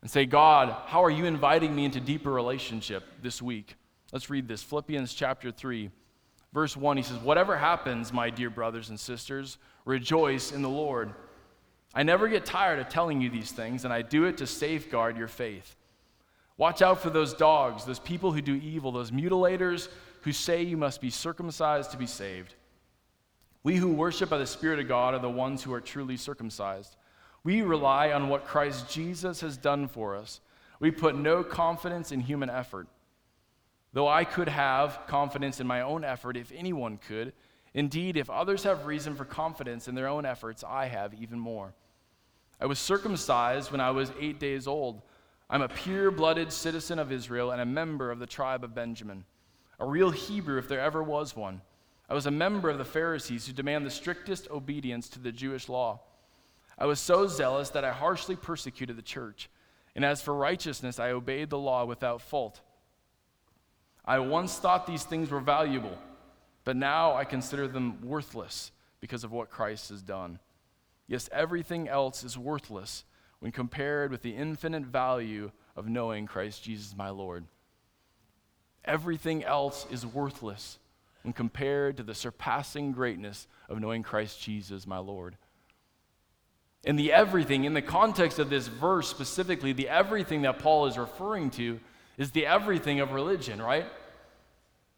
and 0.03 0.11
say, 0.11 0.25
God, 0.25 0.75
how 0.87 1.05
are 1.05 1.11
you 1.11 1.25
inviting 1.25 1.75
me 1.75 1.85
into 1.85 2.00
deeper 2.00 2.31
relationship 2.31 3.05
this 3.23 3.43
week? 3.43 3.75
Let's 4.12 4.31
read 4.31 4.49
this 4.49 4.62
Philippians 4.62 5.15
chapter 5.15 5.50
3, 5.50 5.91
verse 6.53 6.77
1. 6.77 6.97
He 6.97 7.03
says, 7.03 7.19
Whatever 7.19 7.57
happens, 7.57 8.12
my 8.12 8.31
dear 8.31 8.50
brothers 8.50 8.89
and 8.89 8.99
sisters, 8.99 9.59
rejoice 9.85 10.53
in 10.53 10.62
the 10.62 10.69
Lord. 10.69 11.15
I 11.95 12.03
never 12.03 12.29
get 12.29 12.45
tired 12.45 12.79
of 12.79 12.89
telling 12.89 13.21
you 13.21 13.31
these 13.31 13.50
things, 13.50 13.85
and 13.85 13.93
I 13.93 14.03
do 14.03 14.25
it 14.25 14.39
to 14.39 14.47
safeguard 14.47 15.17
your 15.17 15.29
faith. 15.29 15.77
Watch 16.57 16.83
out 16.83 17.00
for 17.00 17.11
those 17.11 17.35
dogs, 17.35 17.85
those 17.85 17.99
people 17.99 18.33
who 18.33 18.43
do 18.43 18.55
evil, 18.55 18.93
those 18.93 19.11
mutilators 19.11 19.89
who 20.23 20.33
say 20.33 20.62
you 20.62 20.77
must 20.77 21.00
be 21.00 21.11
circumcised 21.11 21.91
to 21.91 21.97
be 21.97 22.07
saved. 22.07 22.55
We 23.62 23.77
who 23.77 23.89
worship 23.93 24.31
by 24.31 24.39
the 24.39 24.47
Spirit 24.47 24.79
of 24.79 24.89
God 24.89 25.15
are 25.15 25.21
the 25.21 25.29
ones 25.29 25.62
who 25.62 25.73
are 25.73 25.81
truly 25.81 26.17
circumcised. 26.17 26.97
We 27.45 27.62
rely 27.62 28.12
on 28.12 28.29
what 28.29 28.47
Christ 28.47 28.91
Jesus 28.91 29.41
has 29.41 29.57
done 29.57 29.89
for 29.89 30.17
us. 30.17 30.41
We 30.79 30.91
put 30.91 31.17
no 31.17 31.43
confidence 31.43 32.12
in 32.12 32.21
human 32.21 32.50
effort. 32.50 32.89
Though 33.93 34.09
I 34.09 34.25
could 34.25 34.49
have 34.49 35.00
confidence 35.07 35.61
in 35.61 35.67
my 35.67 35.81
own 35.83 36.05
effort 36.05 36.37
if 36.37 36.53
anyone 36.55 36.99
could, 36.99 37.33
indeed, 37.75 38.17
if 38.17 38.31
others 38.31 38.62
have 38.62 38.87
reason 38.87 39.15
for 39.15 39.25
confidence 39.25 39.89
in 39.89 39.95
their 39.95 40.09
own 40.09 40.25
efforts, 40.25 40.65
I 40.67 40.87
have 40.87 41.12
even 41.15 41.39
more. 41.39 41.75
I 42.61 42.67
was 42.67 42.79
circumcised 42.79 43.73
when 43.73 43.81
I 43.81 43.91
was 43.91 44.12
eight 44.21 44.39
days 44.39 44.67
old. 44.67 45.03
I'm 45.49 45.62
a 45.62 45.69
pure 45.69 46.11
blooded 46.11 46.53
citizen 46.53 46.99
of 46.99 47.11
Israel 47.11 47.50
and 47.50 47.61
a 47.61 47.67
member 47.67 48.11
of 48.11 48.21
the 48.21 48.27
tribe 48.27 48.62
of 48.62 48.75
Benjamin, 48.75 49.25
a 49.81 49.87
real 49.87 50.11
Hebrew 50.11 50.59
if 50.59 50.69
there 50.69 50.81
ever 50.81 51.03
was 51.03 51.35
one. 51.35 51.63
I 52.09 52.15
was 52.15 52.27
a 52.27 52.31
member 52.31 52.69
of 52.69 52.79
the 52.79 52.85
Pharisees 52.85 53.47
who 53.47 53.53
demand 53.53 53.87
the 53.87 53.91
strictest 53.91 54.51
obedience 54.51 55.09
to 55.11 55.19
the 55.19 55.33
Jewish 55.33 55.69
law. 55.69 56.01
I 56.79 56.87
was 56.87 57.01
so 57.01 57.27
zealous 57.27 57.71
that 57.71 57.85
I 57.85 57.93
harshly 57.93 58.37
persecuted 58.37 58.97
the 58.97 59.03
church. 59.03 59.49
And 59.97 60.05
as 60.05 60.23
for 60.23 60.35
righteousness, 60.35 60.99
I 60.99 61.11
obeyed 61.11 61.51
the 61.51 61.59
law 61.59 61.85
without 61.85 62.21
fault. 62.21 62.61
I 64.05 64.19
once 64.19 64.59
thought 64.59 64.87
these 64.87 65.05
things 65.05 65.31
were 65.31 65.41
valuable, 65.41 65.97
but 66.65 66.77
now 66.77 67.15
I 67.15 67.25
consider 67.25 67.69
them 67.69 68.01
worthless 68.03 68.73
because 69.01 69.25
of 69.25 69.33
what 69.33 69.51
Christ 69.51 69.91
has 69.91 70.03
done. 70.03 70.39
Yes, 71.07 71.29
everything 71.33 71.89
else 71.89 72.23
is 72.23 72.39
worthless 72.39 73.05
when 73.41 73.53
compared 73.53 74.11
with 74.11 74.23
the 74.23 74.37
infinite 74.37 74.85
value 74.85 75.51
of 75.77 75.89
knowing 75.89 76.27
Christ 76.27 76.63
Jesus 76.65 76.97
my 76.97 77.11
Lord. 77.11 77.45
Everything 78.85 79.45
else 79.45 79.87
is 79.91 80.07
worthless 80.07 80.79
when 81.23 81.33
compared 81.33 81.97
to 81.97 82.03
the 82.03 82.15
surpassing 82.15 82.93
greatness 82.93 83.47
of 83.69 83.81
knowing 83.81 84.03
Christ 84.03 84.41
Jesus 84.41 84.87
my 84.87 84.99
Lord. 84.99 85.37
And 86.85 86.99
the 86.99 87.13
everything, 87.13 87.65
in 87.65 87.75
the 87.75 87.83
context 87.83 88.39
of 88.39 88.49
this 88.49 88.67
verse 88.67 89.09
specifically, 89.09 89.73
the 89.73 89.89
everything 89.89 90.43
that 90.43 90.61
Paul 90.61 90.87
is 90.87 90.97
referring 90.97 91.51
to 91.53 91.79
is 92.17 92.31
the 92.31 92.47
everything 92.47 93.01
of 93.01 93.13
religion, 93.13 93.61
right? 93.61 93.87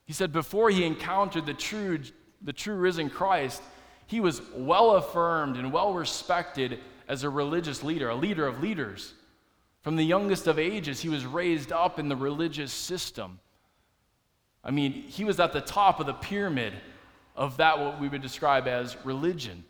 He 0.04 0.12
said 0.12 0.32
before 0.32 0.70
he 0.70 0.84
encountered 0.84 1.46
the 1.46 1.54
true, 1.54 1.98
the 2.40 2.52
true 2.52 2.76
risen 2.76 3.10
Christ, 3.10 3.62
he 4.06 4.20
was 4.20 4.42
well 4.54 4.92
affirmed 4.92 5.56
and 5.56 5.72
well 5.72 5.94
respected 5.94 6.78
as 7.08 7.24
a 7.24 7.30
religious 7.30 7.82
leader, 7.82 8.10
a 8.10 8.14
leader 8.14 8.46
of 8.46 8.62
leaders. 8.62 9.14
From 9.82 9.96
the 9.96 10.04
youngest 10.04 10.46
of 10.46 10.58
ages, 10.58 11.00
he 11.00 11.08
was 11.08 11.26
raised 11.26 11.72
up 11.72 11.98
in 11.98 12.08
the 12.08 12.16
religious 12.16 12.72
system. 12.72 13.40
I 14.64 14.70
mean, 14.70 14.92
he 14.92 15.24
was 15.24 15.40
at 15.40 15.52
the 15.52 15.60
top 15.60 16.00
of 16.00 16.06
the 16.06 16.14
pyramid 16.14 16.72
of 17.34 17.56
that, 17.56 17.78
what 17.78 18.00
we 18.00 18.08
would 18.08 18.22
describe 18.22 18.68
as 18.68 18.96
religion. 19.04 19.64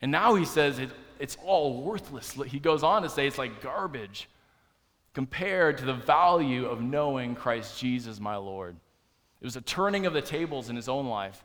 And 0.00 0.10
now 0.10 0.34
he 0.34 0.44
says 0.44 0.78
it, 0.78 0.90
it's 1.18 1.36
all 1.44 1.82
worthless. 1.82 2.32
He 2.46 2.58
goes 2.58 2.82
on 2.82 3.02
to 3.02 3.08
say 3.08 3.26
it's 3.26 3.38
like 3.38 3.60
garbage 3.62 4.28
compared 5.12 5.78
to 5.78 5.84
the 5.84 5.94
value 5.94 6.66
of 6.66 6.80
knowing 6.80 7.34
Christ 7.34 7.78
Jesus, 7.78 8.18
my 8.18 8.36
Lord. 8.36 8.76
It 9.40 9.44
was 9.44 9.56
a 9.56 9.60
turning 9.60 10.06
of 10.06 10.12
the 10.12 10.22
tables 10.22 10.70
in 10.70 10.76
his 10.76 10.88
own 10.88 11.06
life. 11.06 11.44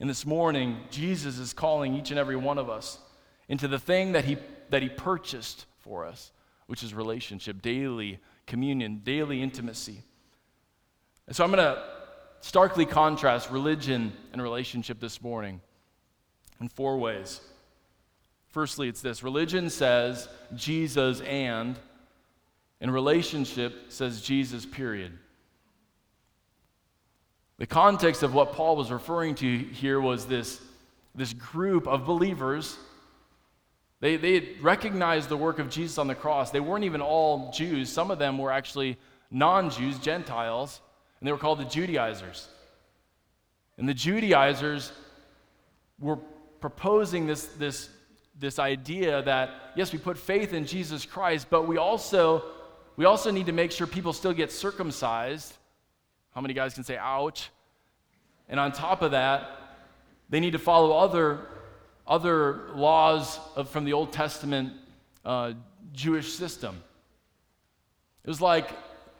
And 0.00 0.08
this 0.08 0.24
morning, 0.24 0.78
Jesus 0.90 1.38
is 1.38 1.52
calling 1.52 1.94
each 1.94 2.10
and 2.10 2.18
every 2.18 2.36
one 2.36 2.58
of 2.58 2.70
us 2.70 2.98
into 3.48 3.68
the 3.68 3.78
thing 3.78 4.12
that 4.12 4.24
he, 4.24 4.38
that 4.70 4.82
he 4.82 4.88
purchased 4.88 5.66
for 5.78 6.06
us, 6.06 6.32
which 6.66 6.82
is 6.82 6.94
relationship, 6.94 7.60
daily 7.60 8.18
communion, 8.50 9.00
daily 9.04 9.40
intimacy. 9.40 10.02
And 11.26 11.36
so 11.36 11.44
I'm 11.44 11.52
going 11.52 11.64
to 11.64 11.82
starkly 12.40 12.84
contrast 12.84 13.48
religion 13.48 14.12
and 14.32 14.42
relationship 14.42 14.98
this 14.98 15.22
morning 15.22 15.60
in 16.60 16.68
four 16.68 16.98
ways. 16.98 17.40
Firstly, 18.48 18.88
it's 18.88 19.00
this 19.00 19.22
religion 19.22 19.70
says 19.70 20.28
Jesus 20.56 21.20
and, 21.20 21.78
and 22.80 22.92
relationship 22.92 23.72
says 23.92 24.20
Jesus, 24.20 24.66
period. 24.66 25.16
The 27.58 27.66
context 27.66 28.24
of 28.24 28.34
what 28.34 28.52
Paul 28.52 28.74
was 28.74 28.90
referring 28.90 29.36
to 29.36 29.58
here 29.58 30.00
was 30.00 30.26
this, 30.26 30.60
this 31.14 31.32
group 31.34 31.86
of 31.86 32.04
believers. 32.04 32.76
They, 34.00 34.16
they 34.16 34.56
recognized 34.60 35.28
the 35.28 35.36
work 35.36 35.58
of 35.58 35.68
Jesus 35.68 35.98
on 35.98 36.06
the 36.06 36.14
cross. 36.14 36.50
They 36.50 36.60
weren't 36.60 36.84
even 36.84 37.00
all 37.00 37.52
Jews, 37.52 37.90
some 37.90 38.10
of 38.10 38.18
them 38.18 38.38
were 38.38 38.50
actually 38.50 38.98
non 39.30 39.70
Jews, 39.70 39.98
Gentiles, 39.98 40.80
and 41.20 41.26
they 41.26 41.32
were 41.32 41.38
called 41.38 41.60
the 41.60 41.64
Judaizers. 41.64 42.48
And 43.76 43.88
the 43.88 43.94
Judaizers 43.94 44.92
were 45.98 46.18
proposing 46.60 47.26
this, 47.26 47.46
this, 47.46 47.88
this 48.38 48.58
idea 48.58 49.22
that, 49.22 49.50
yes, 49.76 49.92
we 49.92 49.98
put 49.98 50.18
faith 50.18 50.52
in 50.52 50.66
Jesus 50.66 51.06
Christ, 51.06 51.46
but 51.50 51.66
we 51.66 51.76
also, 51.76 52.42
we 52.96 53.04
also 53.04 53.30
need 53.30 53.46
to 53.46 53.52
make 53.52 53.70
sure 53.72 53.86
people 53.86 54.12
still 54.12 54.32
get 54.32 54.50
circumcised 54.50 55.54
how 56.34 56.40
many 56.40 56.54
guys 56.54 56.74
can 56.74 56.84
say, 56.84 56.96
ouch? 56.96 57.50
And 58.48 58.60
on 58.60 58.72
top 58.72 59.02
of 59.02 59.12
that, 59.12 59.50
they 60.28 60.40
need 60.40 60.52
to 60.52 60.58
follow 60.58 60.96
other, 60.96 61.40
other 62.06 62.70
laws 62.74 63.38
of, 63.56 63.68
from 63.68 63.84
the 63.84 63.92
Old 63.92 64.12
Testament 64.12 64.72
uh, 65.24 65.52
Jewish 65.92 66.32
system. 66.32 66.82
It 68.24 68.28
was 68.28 68.40
like 68.40 68.70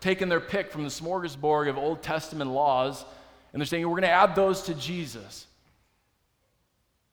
taking 0.00 0.28
their 0.28 0.40
pick 0.40 0.72
from 0.72 0.82
the 0.82 0.90
smorgasbord 0.90 1.68
of 1.68 1.78
Old 1.78 2.02
Testament 2.02 2.50
laws, 2.50 3.04
and 3.52 3.60
they're 3.60 3.66
saying, 3.66 3.84
we're 3.84 3.90
going 3.90 4.02
to 4.02 4.08
add 4.08 4.34
those 4.34 4.62
to 4.62 4.74
Jesus. 4.74 5.46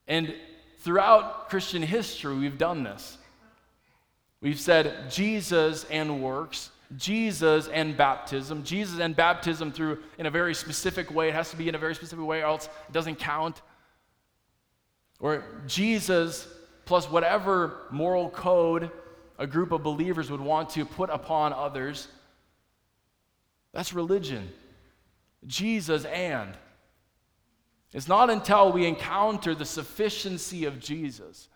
And 0.08 0.34
throughout 0.80 1.50
Christian 1.50 1.82
history, 1.82 2.36
we've 2.36 2.58
done 2.58 2.84
this. 2.84 3.18
We've 4.40 4.60
said 4.60 5.10
Jesus 5.10 5.86
and 5.86 6.22
works, 6.22 6.70
Jesus 6.96 7.68
and 7.68 7.98
baptism. 7.98 8.64
Jesus 8.64 9.00
and 9.00 9.16
baptism 9.16 9.72
through 9.72 9.98
in 10.18 10.28
a 10.28 10.32
very 10.32 10.54
specific 10.54 11.14
way. 11.14 11.30
It 11.30 11.34
has 11.34 11.50
to 11.50 11.58
be 11.58 11.68
in 11.68 11.76
a 11.76 11.80
very 11.80 11.96
specific 11.96 12.24
way, 12.24 12.42
or 12.42 12.46
else 12.46 12.70
it 12.88 12.94
doesn't 12.94 13.16
count. 13.16 13.62
Or 15.20 15.44
Jesus 15.68 16.48
plus 16.86 17.10
whatever 17.10 17.80
moral 17.92 18.30
code 18.30 18.92
a 19.38 19.46
group 19.46 19.72
of 19.72 19.84
believers 19.84 20.32
would 20.32 20.42
want 20.42 20.72
to 20.72 20.86
put 20.86 21.10
upon 21.10 21.54
others. 21.54 22.08
That's 23.74 23.94
religion. 23.94 24.50
Jesus 25.46 26.06
and. 26.06 26.54
It's 27.94 28.08
not 28.08 28.30
until 28.30 28.72
we 28.72 28.86
encounter 28.86 29.54
the 29.54 29.66
sufficiency 29.66 30.66
of 30.66 30.80
Jesus 30.80 31.50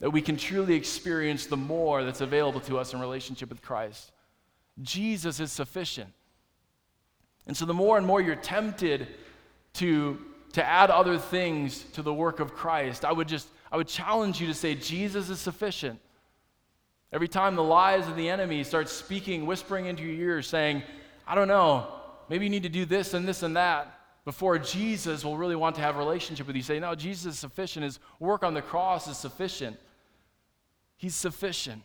that 0.00 0.10
we 0.10 0.20
can 0.20 0.36
truly 0.36 0.74
experience 0.74 1.46
the 1.46 1.56
more 1.56 2.02
that's 2.02 2.20
available 2.20 2.60
to 2.60 2.78
us 2.78 2.92
in 2.92 3.00
relationship 3.00 3.48
with 3.48 3.62
Christ. 3.62 4.10
Jesus 4.80 5.38
is 5.38 5.52
sufficient. 5.52 6.10
And 7.46 7.56
so 7.56 7.66
the 7.66 7.74
more 7.74 7.98
and 7.98 8.06
more 8.06 8.20
you're 8.20 8.34
tempted 8.34 9.06
to 9.74 10.18
to 10.52 10.64
add 10.64 10.90
other 10.90 11.18
things 11.18 11.84
to 11.92 12.02
the 12.02 12.12
work 12.12 12.40
of 12.40 12.54
Christ. 12.54 13.04
I 13.04 13.12
would 13.12 13.28
just, 13.28 13.48
I 13.70 13.76
would 13.76 13.88
challenge 13.88 14.40
you 14.40 14.46
to 14.46 14.54
say, 14.54 14.74
Jesus 14.74 15.30
is 15.30 15.40
sufficient. 15.40 15.98
Every 17.12 17.28
time 17.28 17.56
the 17.56 17.62
lies 17.62 18.08
of 18.08 18.16
the 18.16 18.28
enemy 18.28 18.64
start 18.64 18.88
speaking, 18.88 19.46
whispering 19.46 19.86
into 19.86 20.02
your 20.02 20.14
ears, 20.14 20.46
saying, 20.46 20.82
I 21.26 21.34
don't 21.34 21.48
know, 21.48 21.88
maybe 22.28 22.46
you 22.46 22.50
need 22.50 22.62
to 22.62 22.68
do 22.68 22.84
this 22.84 23.14
and 23.14 23.26
this 23.26 23.42
and 23.42 23.56
that, 23.56 23.98
before 24.24 24.58
Jesus 24.58 25.24
will 25.24 25.36
really 25.36 25.56
want 25.56 25.74
to 25.76 25.82
have 25.82 25.96
a 25.96 25.98
relationship 25.98 26.46
with 26.46 26.56
you. 26.56 26.62
Say, 26.62 26.78
no, 26.78 26.94
Jesus 26.94 27.34
is 27.34 27.38
sufficient. 27.38 27.84
His 27.84 27.98
work 28.20 28.44
on 28.44 28.54
the 28.54 28.62
cross 28.62 29.08
is 29.08 29.16
sufficient. 29.16 29.78
He's 30.96 31.14
sufficient. 31.14 31.82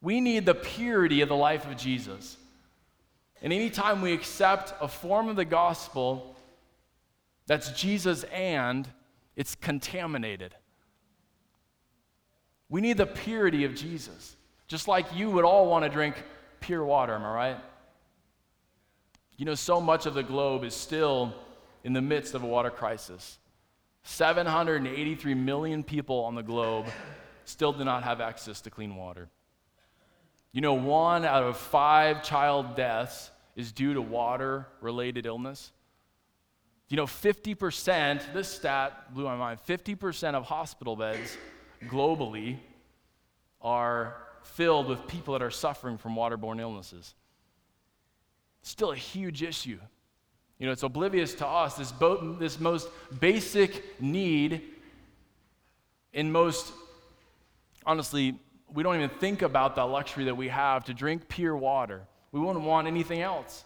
We 0.00 0.20
need 0.20 0.46
the 0.46 0.54
purity 0.54 1.20
of 1.20 1.28
the 1.28 1.36
life 1.36 1.66
of 1.66 1.76
Jesus. 1.76 2.36
And 3.42 3.52
anytime 3.52 4.00
we 4.00 4.12
accept 4.12 4.72
a 4.80 4.88
form 4.88 5.28
of 5.28 5.36
the 5.36 5.44
gospel 5.44 6.33
that's 7.46 7.70
Jesus 7.72 8.24
and, 8.24 8.88
it's 9.36 9.54
contaminated. 9.54 10.54
We 12.68 12.80
need 12.80 12.96
the 12.96 13.06
purity 13.06 13.64
of 13.64 13.74
Jesus. 13.74 14.36
Just 14.66 14.88
like 14.88 15.06
you 15.14 15.30
would 15.30 15.44
all 15.44 15.68
want 15.68 15.84
to 15.84 15.90
drink 15.90 16.22
pure 16.60 16.84
water, 16.84 17.14
am 17.14 17.24
I 17.24 17.34
right? 17.34 17.56
You 19.36 19.44
know, 19.44 19.54
so 19.54 19.80
much 19.80 20.06
of 20.06 20.14
the 20.14 20.22
globe 20.22 20.64
is 20.64 20.74
still 20.74 21.34
in 21.82 21.92
the 21.92 22.00
midst 22.00 22.34
of 22.34 22.42
a 22.42 22.46
water 22.46 22.70
crisis. 22.70 23.38
783 24.04 25.34
million 25.34 25.82
people 25.82 26.20
on 26.20 26.34
the 26.34 26.42
globe 26.42 26.86
still 27.44 27.72
do 27.72 27.84
not 27.84 28.04
have 28.04 28.20
access 28.20 28.60
to 28.62 28.70
clean 28.70 28.96
water. 28.96 29.28
You 30.52 30.60
know, 30.60 30.74
one 30.74 31.24
out 31.24 31.42
of 31.42 31.56
five 31.56 32.22
child 32.22 32.76
deaths 32.76 33.30
is 33.56 33.72
due 33.72 33.94
to 33.94 34.02
water 34.02 34.66
related 34.80 35.26
illness. 35.26 35.72
You 36.94 36.96
know, 36.96 37.06
50%, 37.06 38.32
this 38.32 38.46
stat 38.46 39.12
blew 39.12 39.24
my 39.24 39.34
mind 39.34 39.58
50% 39.66 40.34
of 40.34 40.44
hospital 40.44 40.94
beds 40.94 41.36
globally 41.88 42.58
are 43.60 44.14
filled 44.44 44.86
with 44.86 45.08
people 45.08 45.32
that 45.32 45.42
are 45.42 45.50
suffering 45.50 45.98
from 45.98 46.14
waterborne 46.14 46.60
illnesses. 46.60 47.16
Still 48.62 48.92
a 48.92 48.96
huge 48.96 49.42
issue. 49.42 49.80
You 50.60 50.66
know, 50.66 50.72
it's 50.72 50.84
oblivious 50.84 51.34
to 51.34 51.46
us, 51.48 51.74
this, 51.74 51.90
bo- 51.90 52.34
this 52.34 52.60
most 52.60 52.88
basic 53.18 54.00
need 54.00 54.62
in 56.12 56.30
most, 56.30 56.72
honestly, 57.84 58.38
we 58.72 58.84
don't 58.84 58.94
even 58.94 59.10
think 59.18 59.42
about 59.42 59.74
the 59.74 59.84
luxury 59.84 60.26
that 60.26 60.36
we 60.36 60.46
have 60.46 60.84
to 60.84 60.94
drink 60.94 61.26
pure 61.26 61.56
water. 61.56 62.02
We 62.30 62.38
wouldn't 62.38 62.64
want 62.64 62.86
anything 62.86 63.20
else. 63.20 63.64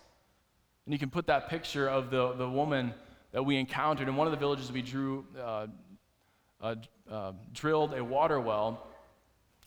And 0.87 0.94
you 0.94 0.99
can 0.99 1.11
put 1.11 1.26
that 1.26 1.50
picture 1.50 1.90
of 1.90 2.08
the, 2.08 2.32
the 2.32 2.49
woman 2.49 2.94
that 3.32 3.42
we 3.42 3.56
encountered 3.56 4.08
in 4.08 4.16
one 4.16 4.26
of 4.26 4.30
the 4.30 4.38
villages 4.38 4.73
we 4.73 4.82
drew, 4.82 5.25
uh, 5.38 5.66
uh, 6.61 6.75
uh, 7.11 7.32
drilled 7.52 7.94
a 7.94 8.02
water 8.02 8.40
well. 8.40 8.87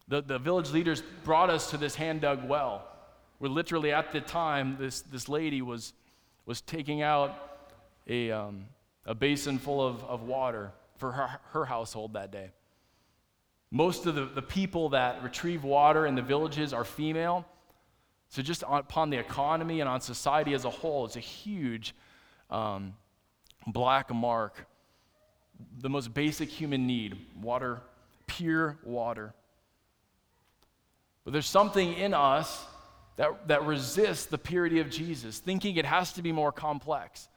The, 0.07 0.21
the 0.21 0.39
village 0.39 0.71
leaders 0.71 1.03
brought 1.23 1.49
us 1.49 1.69
to 1.71 1.77
this 1.77 1.95
hand 1.95 2.21
dug 2.21 2.47
well, 2.47 2.87
where 3.37 3.49
literally 3.49 3.91
at 3.91 4.11
the 4.11 4.21
time, 4.21 4.77
this, 4.79 5.01
this 5.01 5.29
lady 5.29 5.61
was, 5.61 5.93
was 6.45 6.61
taking 6.61 7.01
out 7.01 7.59
a, 8.07 8.31
um, 8.31 8.65
a 9.05 9.13
basin 9.13 9.57
full 9.57 9.85
of, 9.85 10.03
of 10.03 10.23
water 10.23 10.71
for 10.97 11.11
her, 11.11 11.39
her 11.51 11.65
household 11.65 12.13
that 12.13 12.31
day. 12.31 12.51
Most 13.71 14.05
of 14.05 14.15
the, 14.15 14.25
the 14.25 14.41
people 14.41 14.89
that 14.89 15.23
retrieve 15.23 15.63
water 15.63 16.05
in 16.05 16.15
the 16.15 16.21
villages 16.21 16.73
are 16.73 16.83
female. 16.83 17.45
So, 18.27 18.41
just 18.41 18.63
on, 18.63 18.79
upon 18.79 19.09
the 19.09 19.17
economy 19.17 19.79
and 19.79 19.89
on 19.89 20.01
society 20.01 20.53
as 20.53 20.65
a 20.65 20.69
whole, 20.69 21.05
it's 21.05 21.15
a 21.15 21.21
huge 21.21 21.95
um, 22.49 22.93
black 23.67 24.13
mark. 24.13 24.67
The 25.79 25.89
most 25.89 26.13
basic 26.13 26.49
human 26.49 26.87
need 26.87 27.17
water, 27.39 27.81
pure 28.27 28.77
water. 28.83 29.33
But 31.23 31.33
there's 31.33 31.47
something 31.47 31.93
in 31.93 32.13
us 32.13 32.65
that, 33.17 33.47
that 33.47 33.65
resists 33.65 34.25
the 34.25 34.37
purity 34.37 34.79
of 34.79 34.89
Jesus, 34.89 35.39
thinking 35.39 35.75
it 35.75 35.85
has 35.85 36.13
to 36.13 36.21
be 36.21 36.31
more 36.31 36.51
complex. 36.51 37.27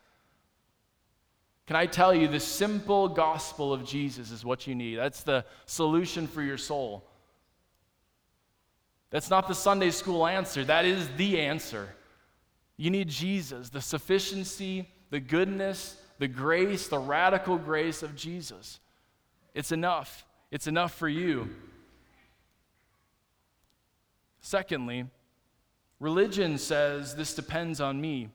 Can 1.66 1.76
I 1.76 1.86
tell 1.86 2.14
you, 2.14 2.28
the 2.28 2.40
simple 2.40 3.08
gospel 3.08 3.72
of 3.72 3.86
Jesus 3.86 4.30
is 4.30 4.44
what 4.44 4.66
you 4.66 4.74
need? 4.74 4.96
That's 4.96 5.22
the 5.22 5.44
solution 5.66 6.26
for 6.26 6.42
your 6.42 6.58
soul. 6.58 7.04
That's 9.10 9.30
not 9.30 9.48
the 9.48 9.54
Sunday 9.54 9.90
school 9.90 10.26
answer, 10.26 10.64
that 10.64 10.84
is 10.84 11.08
the 11.16 11.40
answer. 11.40 11.88
You 12.76 12.90
need 12.90 13.08
Jesus, 13.08 13.70
the 13.70 13.80
sufficiency, 13.80 14.88
the 15.10 15.20
goodness, 15.20 15.96
the 16.18 16.28
grace, 16.28 16.88
the 16.88 16.98
radical 16.98 17.58
grace 17.58 18.02
of 18.02 18.14
Jesus. 18.14 18.80
It's 19.54 19.72
enough. 19.72 20.26
It's 20.50 20.66
enough 20.66 20.94
for 20.94 21.08
you. 21.08 21.48
Secondly, 24.40 25.06
religion 26.00 26.58
says 26.58 27.16
this 27.16 27.34
depends 27.34 27.80
on 27.80 28.00
me. 28.00 28.28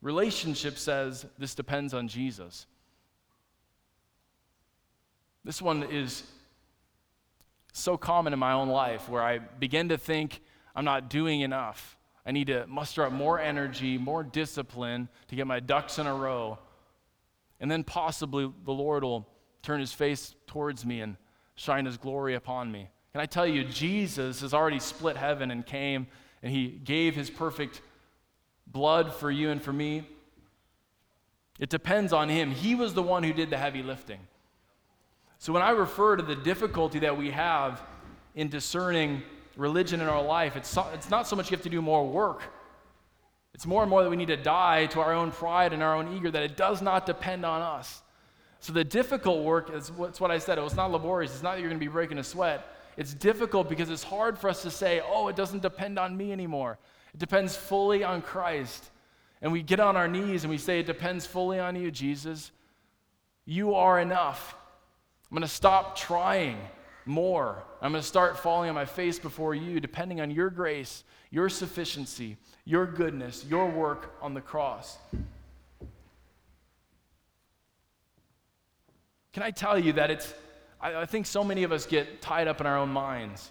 Relationship 0.00 0.78
says 0.78 1.26
this 1.38 1.54
depends 1.54 1.94
on 1.94 2.08
Jesus. 2.08 2.66
This 5.44 5.60
one 5.60 5.82
is 5.82 6.22
so 7.72 7.96
common 7.96 8.32
in 8.32 8.38
my 8.38 8.52
own 8.52 8.68
life 8.68 9.08
where 9.08 9.22
I 9.22 9.38
begin 9.38 9.88
to 9.88 9.98
think 9.98 10.40
I'm 10.74 10.84
not 10.84 11.10
doing 11.10 11.40
enough. 11.40 11.96
I 12.24 12.32
need 12.32 12.46
to 12.46 12.66
muster 12.66 13.04
up 13.04 13.12
more 13.12 13.40
energy, 13.40 13.98
more 13.98 14.22
discipline 14.22 15.08
to 15.28 15.36
get 15.36 15.46
my 15.46 15.60
ducks 15.60 15.98
in 15.98 16.06
a 16.06 16.14
row. 16.14 16.58
And 17.60 17.70
then 17.70 17.84
possibly 17.84 18.50
the 18.64 18.72
Lord 18.72 19.04
will 19.04 19.26
turn 19.62 19.80
his 19.80 19.92
face 19.92 20.34
towards 20.46 20.84
me 20.86 21.00
and 21.00 21.16
shine 21.54 21.84
his 21.84 21.96
glory 21.96 22.34
upon 22.34 22.70
me. 22.70 22.88
Can 23.12 23.20
I 23.20 23.26
tell 23.26 23.46
you, 23.46 23.64
Jesus 23.64 24.40
has 24.40 24.54
already 24.54 24.78
split 24.78 25.16
heaven 25.16 25.50
and 25.50 25.66
came 25.66 26.06
and 26.42 26.52
he 26.52 26.68
gave 26.68 27.14
his 27.14 27.30
perfect 27.30 27.80
blood 28.66 29.12
for 29.12 29.30
you 29.30 29.50
and 29.50 29.62
for 29.62 29.72
me. 29.72 30.06
It 31.58 31.68
depends 31.68 32.12
on 32.12 32.28
Him. 32.28 32.50
He 32.50 32.74
was 32.74 32.94
the 32.94 33.02
one 33.02 33.22
who 33.22 33.32
did 33.32 33.50
the 33.50 33.58
heavy 33.58 33.82
lifting. 33.82 34.20
So 35.38 35.52
when 35.52 35.62
I 35.62 35.70
refer 35.70 36.16
to 36.16 36.22
the 36.22 36.34
difficulty 36.34 37.00
that 37.00 37.16
we 37.16 37.30
have 37.30 37.82
in 38.34 38.48
discerning 38.48 39.22
religion 39.56 40.00
in 40.00 40.08
our 40.08 40.22
life, 40.22 40.56
it's, 40.56 40.68
so, 40.68 40.86
it's 40.94 41.10
not 41.10 41.26
so 41.26 41.36
much 41.36 41.50
you 41.50 41.56
have 41.56 41.64
to 41.64 41.70
do 41.70 41.82
more 41.82 42.06
work. 42.06 42.42
It's 43.54 43.66
more 43.66 43.82
and 43.82 43.90
more 43.90 44.02
that 44.02 44.10
we 44.10 44.16
need 44.16 44.28
to 44.28 44.36
die 44.36 44.86
to 44.86 45.00
our 45.00 45.12
own 45.12 45.30
pride 45.30 45.72
and 45.72 45.82
our 45.82 45.94
own 45.94 46.16
ego, 46.16 46.30
that 46.30 46.42
it 46.42 46.56
does 46.56 46.80
not 46.80 47.04
depend 47.06 47.44
on 47.44 47.60
us. 47.60 48.02
So 48.60 48.72
the 48.72 48.84
difficult 48.84 49.44
work 49.44 49.70
is 49.74 49.90
what's 49.90 50.20
what 50.20 50.30
I 50.30 50.38
said. 50.38 50.58
Oh, 50.58 50.62
it 50.62 50.64
was 50.64 50.76
not 50.76 50.90
laborious. 50.90 51.32
It's 51.32 51.42
not 51.42 51.54
that 51.54 51.60
you're 51.60 51.68
going 51.68 51.80
to 51.80 51.84
be 51.84 51.90
breaking 51.90 52.18
a 52.18 52.24
sweat. 52.24 52.76
It's 52.96 53.12
difficult 53.12 53.68
because 53.68 53.90
it's 53.90 54.02
hard 54.02 54.38
for 54.38 54.48
us 54.48 54.62
to 54.62 54.70
say, 54.70 55.02
oh, 55.04 55.28
it 55.28 55.36
doesn't 55.36 55.62
depend 55.62 55.98
on 55.98 56.16
me 56.16 56.32
anymore. 56.32 56.78
It 57.12 57.18
depends 57.18 57.56
fully 57.56 58.04
on 58.04 58.22
Christ. 58.22 58.90
And 59.42 59.50
we 59.50 59.62
get 59.62 59.80
on 59.80 59.96
our 59.96 60.06
knees 60.06 60.44
and 60.44 60.50
we 60.50 60.58
say, 60.58 60.80
It 60.80 60.86
depends 60.86 61.26
fully 61.26 61.58
on 61.58 61.74
you, 61.76 61.90
Jesus. 61.90 62.52
You 63.44 63.74
are 63.74 63.98
enough. 63.98 64.54
I'm 65.30 65.36
going 65.36 65.42
to 65.42 65.48
stop 65.48 65.96
trying 65.96 66.58
more. 67.06 67.62
I'm 67.80 67.92
going 67.92 68.02
to 68.02 68.08
start 68.08 68.38
falling 68.38 68.68
on 68.68 68.74
my 68.74 68.84
face 68.84 69.18
before 69.18 69.54
you, 69.54 69.80
depending 69.80 70.20
on 70.20 70.30
your 70.30 70.50
grace, 70.50 71.04
your 71.30 71.48
sufficiency, 71.48 72.36
your 72.64 72.86
goodness, 72.86 73.44
your 73.48 73.68
work 73.68 74.14
on 74.20 74.34
the 74.34 74.40
cross. 74.40 74.98
Can 79.32 79.42
I 79.42 79.50
tell 79.50 79.78
you 79.78 79.94
that 79.94 80.10
it's, 80.10 80.32
I, 80.80 80.96
I 80.96 81.06
think 81.06 81.26
so 81.26 81.42
many 81.42 81.62
of 81.62 81.72
us 81.72 81.86
get 81.86 82.20
tied 82.20 82.48
up 82.48 82.60
in 82.60 82.66
our 82.66 82.78
own 82.78 82.90
minds 82.90 83.50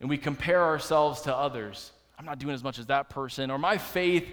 and 0.00 0.08
we 0.08 0.18
compare 0.18 0.62
ourselves 0.62 1.22
to 1.22 1.34
others. 1.34 1.92
I'm 2.18 2.24
not 2.24 2.38
doing 2.38 2.54
as 2.54 2.64
much 2.64 2.78
as 2.78 2.86
that 2.86 3.10
person, 3.10 3.50
or 3.50 3.58
my 3.58 3.78
faith 3.78 4.26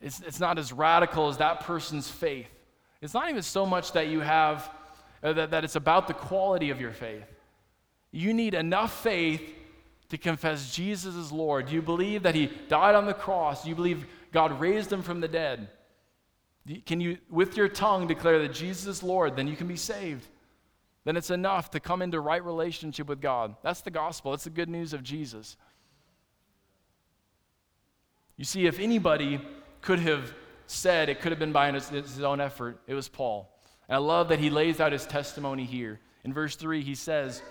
is 0.00 0.22
it's 0.26 0.40
not 0.40 0.58
as 0.58 0.72
radical 0.72 1.28
as 1.28 1.38
that 1.38 1.60
person's 1.60 2.10
faith. 2.10 2.48
It's 3.00 3.14
not 3.14 3.28
even 3.30 3.42
so 3.42 3.64
much 3.64 3.92
that 3.92 4.08
you 4.08 4.20
have, 4.20 4.68
Uh, 5.22 5.32
that, 5.32 5.50
that 5.50 5.64
it's 5.64 5.76
about 5.76 6.06
the 6.06 6.14
quality 6.14 6.70
of 6.70 6.80
your 6.80 6.92
faith. 6.92 7.26
You 8.10 8.32
need 8.32 8.54
enough 8.54 9.02
faith 9.02 9.42
to 10.08 10.16
confess 10.16 10.74
Jesus 10.74 11.14
is 11.14 11.32
Lord. 11.32 11.66
Do 11.66 11.74
you 11.74 11.82
believe 11.82 12.22
that 12.22 12.34
He 12.34 12.46
died 12.68 12.94
on 12.94 13.06
the 13.06 13.14
cross? 13.14 13.64
Do 13.64 13.68
you 13.68 13.74
believe 13.74 14.06
God 14.32 14.58
raised 14.60 14.92
Him 14.92 15.02
from 15.02 15.20
the 15.20 15.28
dead? 15.28 15.68
Can 16.86 17.00
you, 17.00 17.18
with 17.30 17.56
your 17.56 17.68
tongue, 17.68 18.06
declare 18.06 18.38
that 18.40 18.52
Jesus 18.52 18.86
is 18.86 19.02
Lord? 19.02 19.36
Then 19.36 19.48
you 19.48 19.56
can 19.56 19.66
be 19.66 19.76
saved 19.76 20.26
then 21.08 21.16
it's 21.16 21.30
enough 21.30 21.70
to 21.70 21.80
come 21.80 22.02
into 22.02 22.20
right 22.20 22.44
relationship 22.44 23.06
with 23.06 23.22
God. 23.22 23.56
That's 23.62 23.80
the 23.80 23.90
gospel, 23.90 24.32
that's 24.32 24.44
the 24.44 24.50
good 24.50 24.68
news 24.68 24.92
of 24.92 25.02
Jesus. 25.02 25.56
You 28.36 28.44
see, 28.44 28.66
if 28.66 28.78
anybody 28.78 29.40
could 29.80 30.00
have 30.00 30.34
said 30.66 31.08
it 31.08 31.22
could 31.22 31.32
have 31.32 31.38
been 31.38 31.50
by 31.50 31.72
his 31.72 32.20
own 32.20 32.42
effort, 32.42 32.82
it 32.86 32.92
was 32.92 33.08
Paul. 33.08 33.50
And 33.88 33.96
I 33.96 33.98
love 33.98 34.28
that 34.28 34.38
he 34.38 34.50
lays 34.50 34.80
out 34.80 34.92
his 34.92 35.06
testimony 35.06 35.64
here. 35.64 36.00
In 36.24 36.32
verse 36.32 36.56
3, 36.56 36.82
he 36.82 36.94
says, 36.94 37.42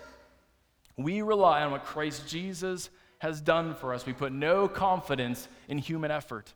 We 0.98 1.22
rely 1.22 1.64
on 1.64 1.72
what 1.72 1.84
Christ 1.84 2.28
Jesus 2.28 2.90
has 3.20 3.42
done 3.42 3.74
for 3.74 3.94
us. 3.94 4.06
We 4.06 4.14
put 4.14 4.32
no 4.32 4.68
confidence 4.68 5.48
in 5.68 5.78
human 5.80 6.12
effort. 6.12 6.54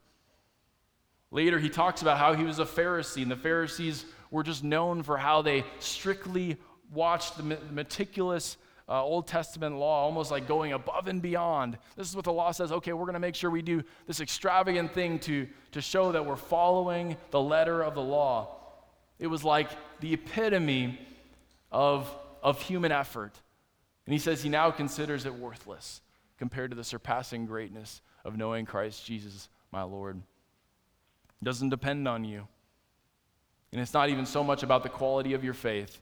Later, 1.31 1.59
he 1.59 1.69
talks 1.69 2.01
about 2.01 2.17
how 2.17 2.33
he 2.33 2.43
was 2.43 2.59
a 2.59 2.65
Pharisee, 2.65 3.21
and 3.21 3.31
the 3.31 3.37
Pharisees 3.37 4.05
were 4.29 4.43
just 4.43 4.63
known 4.63 5.01
for 5.01 5.17
how 5.17 5.41
they 5.41 5.63
strictly 5.79 6.57
watched 6.93 7.37
the 7.37 7.57
meticulous 7.71 8.57
uh, 8.89 9.01
Old 9.01 9.25
Testament 9.25 9.77
law, 9.77 10.03
almost 10.03 10.29
like 10.29 10.47
going 10.47 10.73
above 10.73 11.07
and 11.07 11.21
beyond. 11.21 11.77
This 11.95 12.09
is 12.09 12.15
what 12.15 12.25
the 12.25 12.33
law 12.33 12.51
says. 12.51 12.71
Okay, 12.73 12.91
we're 12.91 13.05
going 13.05 13.13
to 13.13 13.19
make 13.19 13.35
sure 13.35 13.49
we 13.49 13.61
do 13.61 13.83
this 14.05 14.19
extravagant 14.19 14.93
thing 14.93 15.17
to, 15.19 15.47
to 15.71 15.81
show 15.81 16.11
that 16.11 16.25
we're 16.25 16.35
following 16.35 17.15
the 17.31 17.39
letter 17.39 17.81
of 17.81 17.95
the 17.95 18.01
law. 18.01 18.60
It 19.21 19.27
was 19.27 19.45
like 19.45 19.69
the 20.01 20.13
epitome 20.13 20.99
of, 21.71 22.13
of 22.43 22.61
human 22.61 22.91
effort. 22.91 23.39
And 24.05 24.13
he 24.13 24.19
says 24.19 24.41
he 24.41 24.49
now 24.49 24.71
considers 24.71 25.25
it 25.25 25.33
worthless 25.33 26.01
compared 26.37 26.71
to 26.71 26.75
the 26.75 26.83
surpassing 26.83 27.45
greatness 27.45 28.01
of 28.25 28.35
knowing 28.35 28.65
Christ 28.65 29.05
Jesus, 29.05 29.47
my 29.71 29.83
Lord. 29.83 30.17
It 31.41 31.45
doesn't 31.45 31.69
depend 31.69 32.07
on 32.07 32.25
you. 32.25 32.47
And 33.71 33.79
it's 33.79 33.93
not 33.93 34.09
even 34.09 34.25
so 34.25 34.43
much 34.43 34.63
about 34.63 34.81
the 34.83 34.89
quality 34.89 35.33
of 35.33 35.45
your 35.45 35.53
faith 35.53 36.01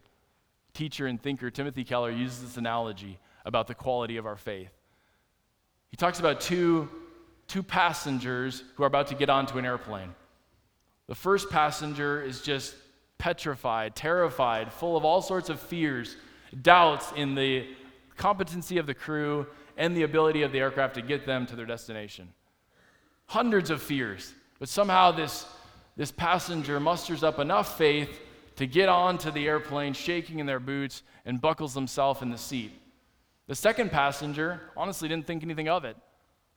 teacher 0.74 1.08
and 1.08 1.22
thinker 1.22 1.50
Timothy 1.50 1.84
Keller 1.84 2.12
uses 2.12 2.42
this 2.42 2.58
analogy 2.58 3.20
about 3.44 3.68
the 3.68 3.76
quality 3.76 4.16
of 4.16 4.26
our 4.26 4.38
faith. 4.38 4.72
He 5.90 5.98
talks 5.98 6.20
about 6.20 6.40
two, 6.40 6.88
two 7.48 7.64
passengers 7.64 8.64
who 8.76 8.84
are 8.84 8.88
about 8.88 9.08
to 9.08 9.16
get 9.16 9.30
onto 9.30 9.58
an 9.58 9.66
airplane. 9.66 10.16
The 11.08 11.16
first 11.16 11.50
passenger 11.50 12.22
is 12.22 12.42
just 12.42 12.76
petrified, 13.20 13.96
terrified, 13.96 14.74
full 14.74 14.98
of 14.98 15.06
all 15.06 15.22
sorts 15.22 15.50
of 15.50 15.60
fears, 15.60 16.16
doubts 16.64 17.12
in 17.16 17.36
the 17.36 17.68
competency 18.18 18.80
of 18.80 18.88
the 18.88 18.94
crew 18.94 19.46
and 19.78 19.96
the 19.96 20.04
ability 20.04 20.42
of 20.42 20.52
the 20.52 20.60
aircraft 20.60 20.96
to 20.96 21.02
get 21.02 21.26
them 21.28 21.46
to 21.46 21.56
their 21.56 21.66
destination. 21.66 22.30
Hundreds 23.28 23.70
of 23.70 23.82
fears, 23.82 24.34
but 24.58 24.68
somehow 24.68 25.12
this, 25.12 25.46
this 25.96 26.12
passenger 26.12 26.80
musters 26.80 27.24
up 27.24 27.38
enough 27.38 27.78
faith 27.78 28.22
to 28.56 28.66
get 28.66 28.90
onto 28.90 29.32
the 29.32 29.48
airplane, 29.48 29.94
shaking 29.94 30.40
in 30.40 30.46
their 30.46 30.60
boots, 30.60 31.04
and 31.26 31.40
buckles 31.40 31.74
himself 31.74 32.22
in 32.22 32.30
the 32.30 32.38
seat. 32.38 32.72
The 33.48 33.56
second 33.56 33.92
passenger 33.92 34.62
honestly 34.76 35.08
didn't 35.08 35.28
think 35.28 35.44
anything 35.44 35.70
of 35.70 35.86
it, 35.86 35.96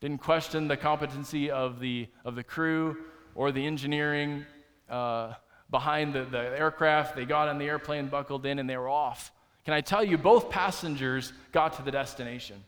didn't 0.01 0.19
question 0.19 0.67
the 0.67 0.77
competency 0.77 1.51
of 1.51 1.81
the, 1.81 2.09
of 2.25 2.35
the 2.35 2.43
crew 2.43 2.97
or 3.35 3.53
the 3.53 3.65
engineering 3.65 4.45
uh, 4.91 5.35
behind 5.73 6.15
the, 6.15 6.25
the 6.25 6.39
aircraft. 6.39 7.17
They 7.17 7.25
got 7.25 7.49
on 7.49 7.59
the 7.59 7.65
airplane, 7.65 8.07
buckled 8.07 8.47
in, 8.47 8.61
and 8.61 8.71
they 8.71 8.77
were 8.77 8.89
off. 8.89 9.33
Can 9.65 9.75
I 9.75 9.81
tell 9.81 10.05
you, 10.05 10.17
both 10.17 10.51
passengers 10.51 11.33
got 11.51 11.73
to 11.75 11.83
the 11.83 11.91
destination. 11.91 12.63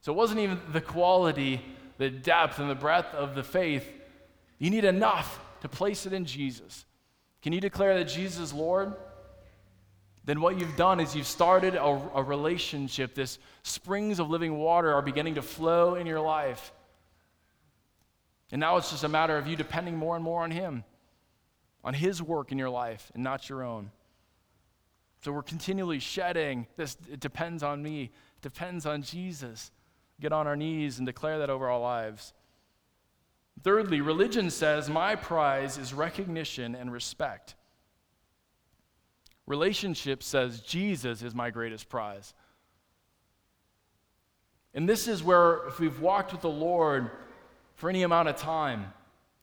So 0.00 0.12
it 0.12 0.16
wasn't 0.16 0.40
even 0.40 0.60
the 0.72 0.80
quality, 0.80 1.64
the 1.98 2.10
depth, 2.10 2.58
and 2.58 2.68
the 2.68 2.74
breadth 2.74 3.14
of 3.14 3.36
the 3.36 3.44
faith. 3.44 3.88
You 4.58 4.70
need 4.70 4.84
enough 4.84 5.38
to 5.60 5.68
place 5.68 6.06
it 6.06 6.12
in 6.12 6.24
Jesus. 6.24 6.84
Can 7.42 7.52
you 7.52 7.60
declare 7.60 7.96
that 7.98 8.04
Jesus 8.04 8.38
is 8.38 8.52
Lord? 8.52 8.94
Then 10.24 10.40
what 10.40 10.58
you've 10.58 10.76
done 10.76 11.00
is 11.00 11.14
you've 11.14 11.26
started 11.26 11.74
a, 11.74 11.84
a 12.14 12.22
relationship. 12.22 13.14
This 13.14 13.38
springs 13.62 14.18
of 14.18 14.30
living 14.30 14.56
water 14.56 14.92
are 14.92 15.02
beginning 15.02 15.34
to 15.34 15.42
flow 15.42 15.94
in 15.94 16.06
your 16.06 16.20
life. 16.20 16.72
And 18.50 18.60
now 18.60 18.76
it's 18.76 18.90
just 18.90 19.04
a 19.04 19.08
matter 19.08 19.36
of 19.36 19.46
you 19.46 19.56
depending 19.56 19.96
more 19.96 20.16
and 20.16 20.24
more 20.24 20.42
on 20.42 20.50
Him, 20.50 20.84
on 21.84 21.94
His 21.94 22.22
work 22.22 22.50
in 22.50 22.58
your 22.58 22.70
life 22.70 23.12
and 23.14 23.22
not 23.22 23.48
your 23.48 23.62
own. 23.62 23.90
So 25.22 25.32
we're 25.32 25.42
continually 25.42 26.00
shedding 26.00 26.66
this, 26.76 26.96
it 27.10 27.20
depends 27.20 27.62
on 27.62 27.82
me, 27.82 28.04
it 28.04 28.42
depends 28.42 28.86
on 28.86 29.02
Jesus. 29.02 29.70
Get 30.20 30.32
on 30.32 30.46
our 30.46 30.56
knees 30.56 30.98
and 30.98 31.06
declare 31.06 31.38
that 31.38 31.50
over 31.50 31.68
our 31.68 31.80
lives. 31.80 32.32
Thirdly, 33.62 34.00
religion 34.00 34.50
says 34.50 34.88
my 34.88 35.14
prize 35.14 35.78
is 35.78 35.94
recognition 35.94 36.74
and 36.74 36.92
respect. 36.92 37.54
Relationship 39.46 40.22
says 40.22 40.60
Jesus 40.60 41.22
is 41.22 41.34
my 41.34 41.50
greatest 41.50 41.88
prize. 41.88 42.34
And 44.74 44.88
this 44.88 45.06
is 45.06 45.22
where, 45.22 45.66
if 45.68 45.78
we've 45.78 46.00
walked 46.00 46.32
with 46.32 46.40
the 46.40 46.50
Lord 46.50 47.10
for 47.74 47.88
any 47.88 48.02
amount 48.02 48.28
of 48.28 48.36
time, 48.36 48.92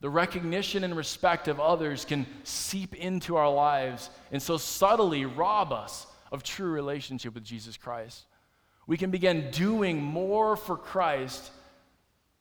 the 0.02 0.10
recognition 0.10 0.84
and 0.84 0.98
respect 0.98 1.48
of 1.48 1.60
others 1.60 2.06
can 2.06 2.26
seep 2.44 2.96
into 2.96 3.38
our 3.38 3.52
lives 3.52 4.10
and 4.32 4.42
so 4.42 4.58
subtly 4.58 5.26
rob 5.26 5.72
us 5.72 6.08
of 6.32 6.44
true 6.44 6.72
relationship 6.72 7.36
with 7.36 7.44
Jesus 7.44 7.78
Christ. 7.78 8.26
We 8.88 8.98
can 8.98 9.12
begin 9.12 9.52
doing 9.52 10.02
more 10.02 10.56
for 10.56 10.76
Christ 10.76 11.52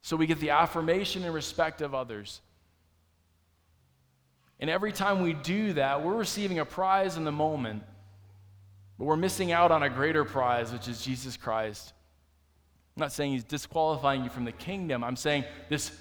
so 0.02 0.16
we 0.16 0.26
get 0.26 0.40
the 0.40 0.50
affirmation 0.50 1.22
and 1.24 1.34
respect 1.34 1.82
of 1.82 1.94
others. 1.94 2.40
And 4.58 4.70
every 4.70 4.92
time 4.92 5.22
we 5.22 5.34
do 5.34 5.74
that, 5.74 6.02
we're 6.02 6.16
receiving 6.16 6.58
a 6.58 6.64
prize 6.64 7.18
in 7.18 7.24
the 7.24 7.32
moment, 7.32 7.82
but 8.98 9.04
we're 9.04 9.16
missing 9.16 9.52
out 9.52 9.70
on 9.70 9.82
a 9.82 9.90
greater 9.90 10.24
prize, 10.24 10.72
which 10.72 10.88
is 10.88 11.04
Jesus 11.04 11.36
Christ. 11.36 11.92
I'm 12.96 13.00
not 13.00 13.12
saying 13.12 13.32
he's 13.32 13.44
disqualifying 13.44 14.24
you 14.24 14.30
from 14.30 14.44
the 14.44 14.52
kingdom. 14.52 15.04
I'm 15.04 15.16
saying 15.16 15.44
this 15.68 15.92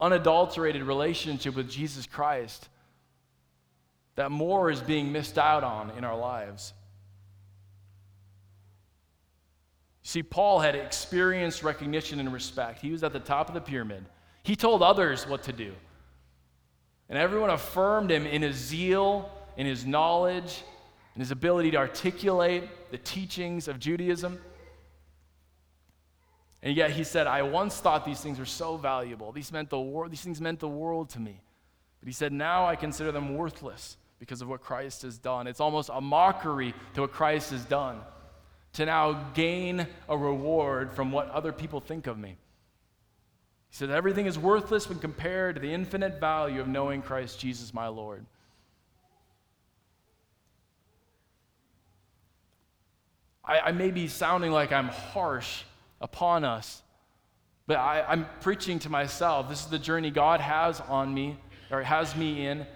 unadulterated 0.00 0.82
relationship 0.82 1.54
with 1.54 1.70
Jesus 1.70 2.06
Christ, 2.06 2.68
that 4.14 4.30
more 4.30 4.70
is 4.70 4.80
being 4.80 5.12
missed 5.12 5.38
out 5.38 5.64
on 5.64 5.90
in 5.96 6.04
our 6.04 6.16
lives. 6.16 6.72
See, 10.02 10.22
Paul 10.22 10.60
had 10.60 10.76
experienced 10.76 11.62
recognition 11.62 12.20
and 12.20 12.32
respect. 12.32 12.80
He 12.80 12.92
was 12.92 13.02
at 13.02 13.12
the 13.12 13.20
top 13.20 13.48
of 13.48 13.54
the 13.54 13.60
pyramid. 13.60 14.04
He 14.42 14.54
told 14.54 14.82
others 14.82 15.26
what 15.26 15.42
to 15.44 15.52
do. 15.52 15.72
And 17.08 17.18
everyone 17.18 17.50
affirmed 17.50 18.10
him 18.10 18.26
in 18.26 18.42
his 18.42 18.56
zeal, 18.56 19.30
in 19.56 19.66
his 19.66 19.84
knowledge, 19.84 20.62
in 21.14 21.20
his 21.20 21.30
ability 21.30 21.72
to 21.72 21.78
articulate 21.78 22.64
the 22.90 22.98
teachings 22.98 23.68
of 23.68 23.80
Judaism. 23.80 24.38
And 26.66 26.76
yet 26.76 26.90
he 26.90 27.04
said, 27.04 27.28
I 27.28 27.42
once 27.42 27.78
thought 27.78 28.04
these 28.04 28.20
things 28.20 28.40
were 28.40 28.44
so 28.44 28.76
valuable. 28.76 29.30
These, 29.30 29.52
meant 29.52 29.70
the 29.70 29.78
wor- 29.78 30.08
these 30.08 30.22
things 30.22 30.40
meant 30.40 30.58
the 30.58 30.66
world 30.66 31.08
to 31.10 31.20
me. 31.20 31.40
But 32.00 32.08
he 32.08 32.12
said, 32.12 32.32
now 32.32 32.66
I 32.66 32.74
consider 32.74 33.12
them 33.12 33.36
worthless 33.36 33.96
because 34.18 34.42
of 34.42 34.48
what 34.48 34.62
Christ 34.62 35.02
has 35.02 35.16
done. 35.16 35.46
It's 35.46 35.60
almost 35.60 35.90
a 35.94 36.00
mockery 36.00 36.74
to 36.94 37.02
what 37.02 37.12
Christ 37.12 37.52
has 37.52 37.64
done 37.64 38.00
to 38.72 38.84
now 38.84 39.28
gain 39.32 39.86
a 40.08 40.18
reward 40.18 40.92
from 40.92 41.12
what 41.12 41.30
other 41.30 41.52
people 41.52 41.78
think 41.78 42.08
of 42.08 42.18
me. 42.18 42.30
He 42.30 43.76
said, 43.76 43.90
Everything 43.90 44.26
is 44.26 44.36
worthless 44.36 44.88
when 44.88 44.98
compared 44.98 45.54
to 45.54 45.60
the 45.60 45.72
infinite 45.72 46.18
value 46.18 46.60
of 46.60 46.66
knowing 46.66 47.00
Christ 47.00 47.38
Jesus, 47.38 47.72
my 47.72 47.86
Lord. 47.86 48.26
I, 53.44 53.60
I 53.60 53.70
may 53.70 53.92
be 53.92 54.08
sounding 54.08 54.50
like 54.50 54.72
I'm 54.72 54.88
harsh 54.88 55.62
upon 56.00 56.44
us, 56.44 56.82
but 57.66 57.76
I, 57.76 58.04
I'm 58.08 58.26
preaching 58.40 58.78
to 58.80 58.90
myself. 58.90 59.48
This 59.48 59.60
is 59.64 59.66
the 59.66 59.78
journey 59.78 60.10
God 60.10 60.40
has 60.40 60.80
on 60.80 61.12
me, 61.12 61.36
or 61.70 61.82
has 61.82 62.14
me 62.14 62.46
in, 62.46 62.66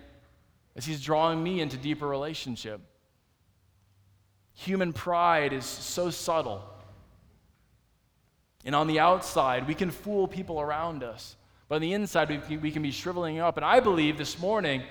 as 0.76 0.84
He's 0.84 1.02
drawing 1.02 1.42
me 1.42 1.60
into 1.60 1.76
deeper 1.76 2.08
relationship. 2.08 2.80
Human 4.54 4.92
pride 4.92 5.52
is 5.52 5.64
so 5.64 6.10
subtle. 6.10 6.62
And 8.64 8.74
on 8.74 8.88
the 8.88 8.98
outside, 8.98 9.66
we 9.66 9.74
can 9.74 9.90
fool 9.90 10.28
people 10.28 10.60
around 10.60 11.02
us. 11.02 11.36
But 11.68 11.76
on 11.76 11.80
the 11.80 11.94
inside, 11.94 12.42
we, 12.48 12.56
we 12.56 12.70
can 12.70 12.82
be 12.82 12.90
shriveling 12.90 13.38
up. 13.38 13.56
And 13.56 13.64
I 13.64 13.80
believe 13.80 14.18
this 14.18 14.38
morning, 14.38 14.82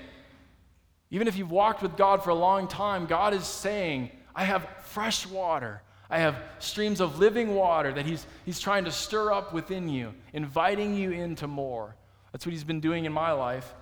even 1.12 1.28
if 1.28 1.38
you've 1.38 1.52
walked 1.52 1.82
with 1.82 1.98
God 1.98 2.24
for 2.24 2.30
a 2.30 2.36
long 2.36 2.68
time, 2.68 3.06
God 3.06 3.34
is 3.34 3.46
saying, 3.46 4.12
I 4.34 4.46
have 4.46 4.68
fresh 4.86 5.28
water. 5.28 5.82
I 6.10 6.20
have 6.20 6.36
streams 6.58 7.00
of 7.00 7.20
living 7.20 7.54
water 7.54 7.94
that 7.94 8.06
he's, 8.06 8.26
he's 8.46 8.60
trying 8.60 8.86
to 8.86 8.92
stir 8.92 9.32
up 9.32 9.54
within 9.54 9.88
you, 9.88 10.14
inviting 10.34 10.96
you 10.96 11.12
into 11.12 11.48
more. 11.48 11.96
That's 12.32 12.46
what 12.46 12.54
He's 12.54 12.64
been 12.64 12.80
doing 12.80 13.06
in 13.06 13.14
my 13.14 13.32
life. 13.32 13.74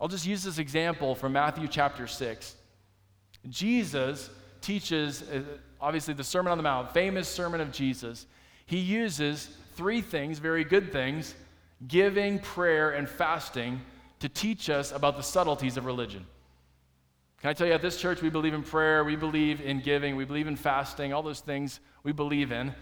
I'll 0.00 0.08
just 0.08 0.26
use 0.26 0.42
this 0.42 0.58
example 0.58 1.14
from 1.14 1.32
Matthew 1.32 1.68
chapter 1.68 2.06
6. 2.06 2.56
Jesus 3.48 4.30
teaches, 4.60 5.22
uh, 5.22 5.42
obviously, 5.80 6.14
the 6.14 6.24
Sermon 6.24 6.50
on 6.50 6.58
the 6.58 6.62
Mount, 6.62 6.92
famous 6.92 7.28
sermon 7.28 7.60
of 7.60 7.72
Jesus. 7.72 8.26
He 8.66 8.78
uses 8.78 9.48
three 9.76 10.00
things, 10.00 10.38
very 10.38 10.64
good 10.64 10.92
things 10.92 11.34
giving, 11.88 12.38
prayer, 12.38 12.92
and 12.92 13.08
fasting 13.08 13.80
to 14.20 14.28
teach 14.28 14.70
us 14.70 14.92
about 14.92 15.16
the 15.16 15.22
subtleties 15.22 15.76
of 15.76 15.84
religion. 15.84 16.24
Can 17.44 17.50
I 17.50 17.52
tell 17.52 17.66
you, 17.66 17.74
at 17.74 17.82
this 17.82 18.00
church, 18.00 18.22
we 18.22 18.30
believe 18.30 18.54
in 18.54 18.62
prayer, 18.62 19.04
we 19.04 19.16
believe 19.16 19.60
in 19.60 19.80
giving, 19.80 20.16
we 20.16 20.24
believe 20.24 20.46
in 20.46 20.56
fasting, 20.56 21.12
all 21.12 21.22
those 21.22 21.40
things 21.40 21.78
we 22.02 22.10
believe 22.10 22.50
in. 22.50 22.74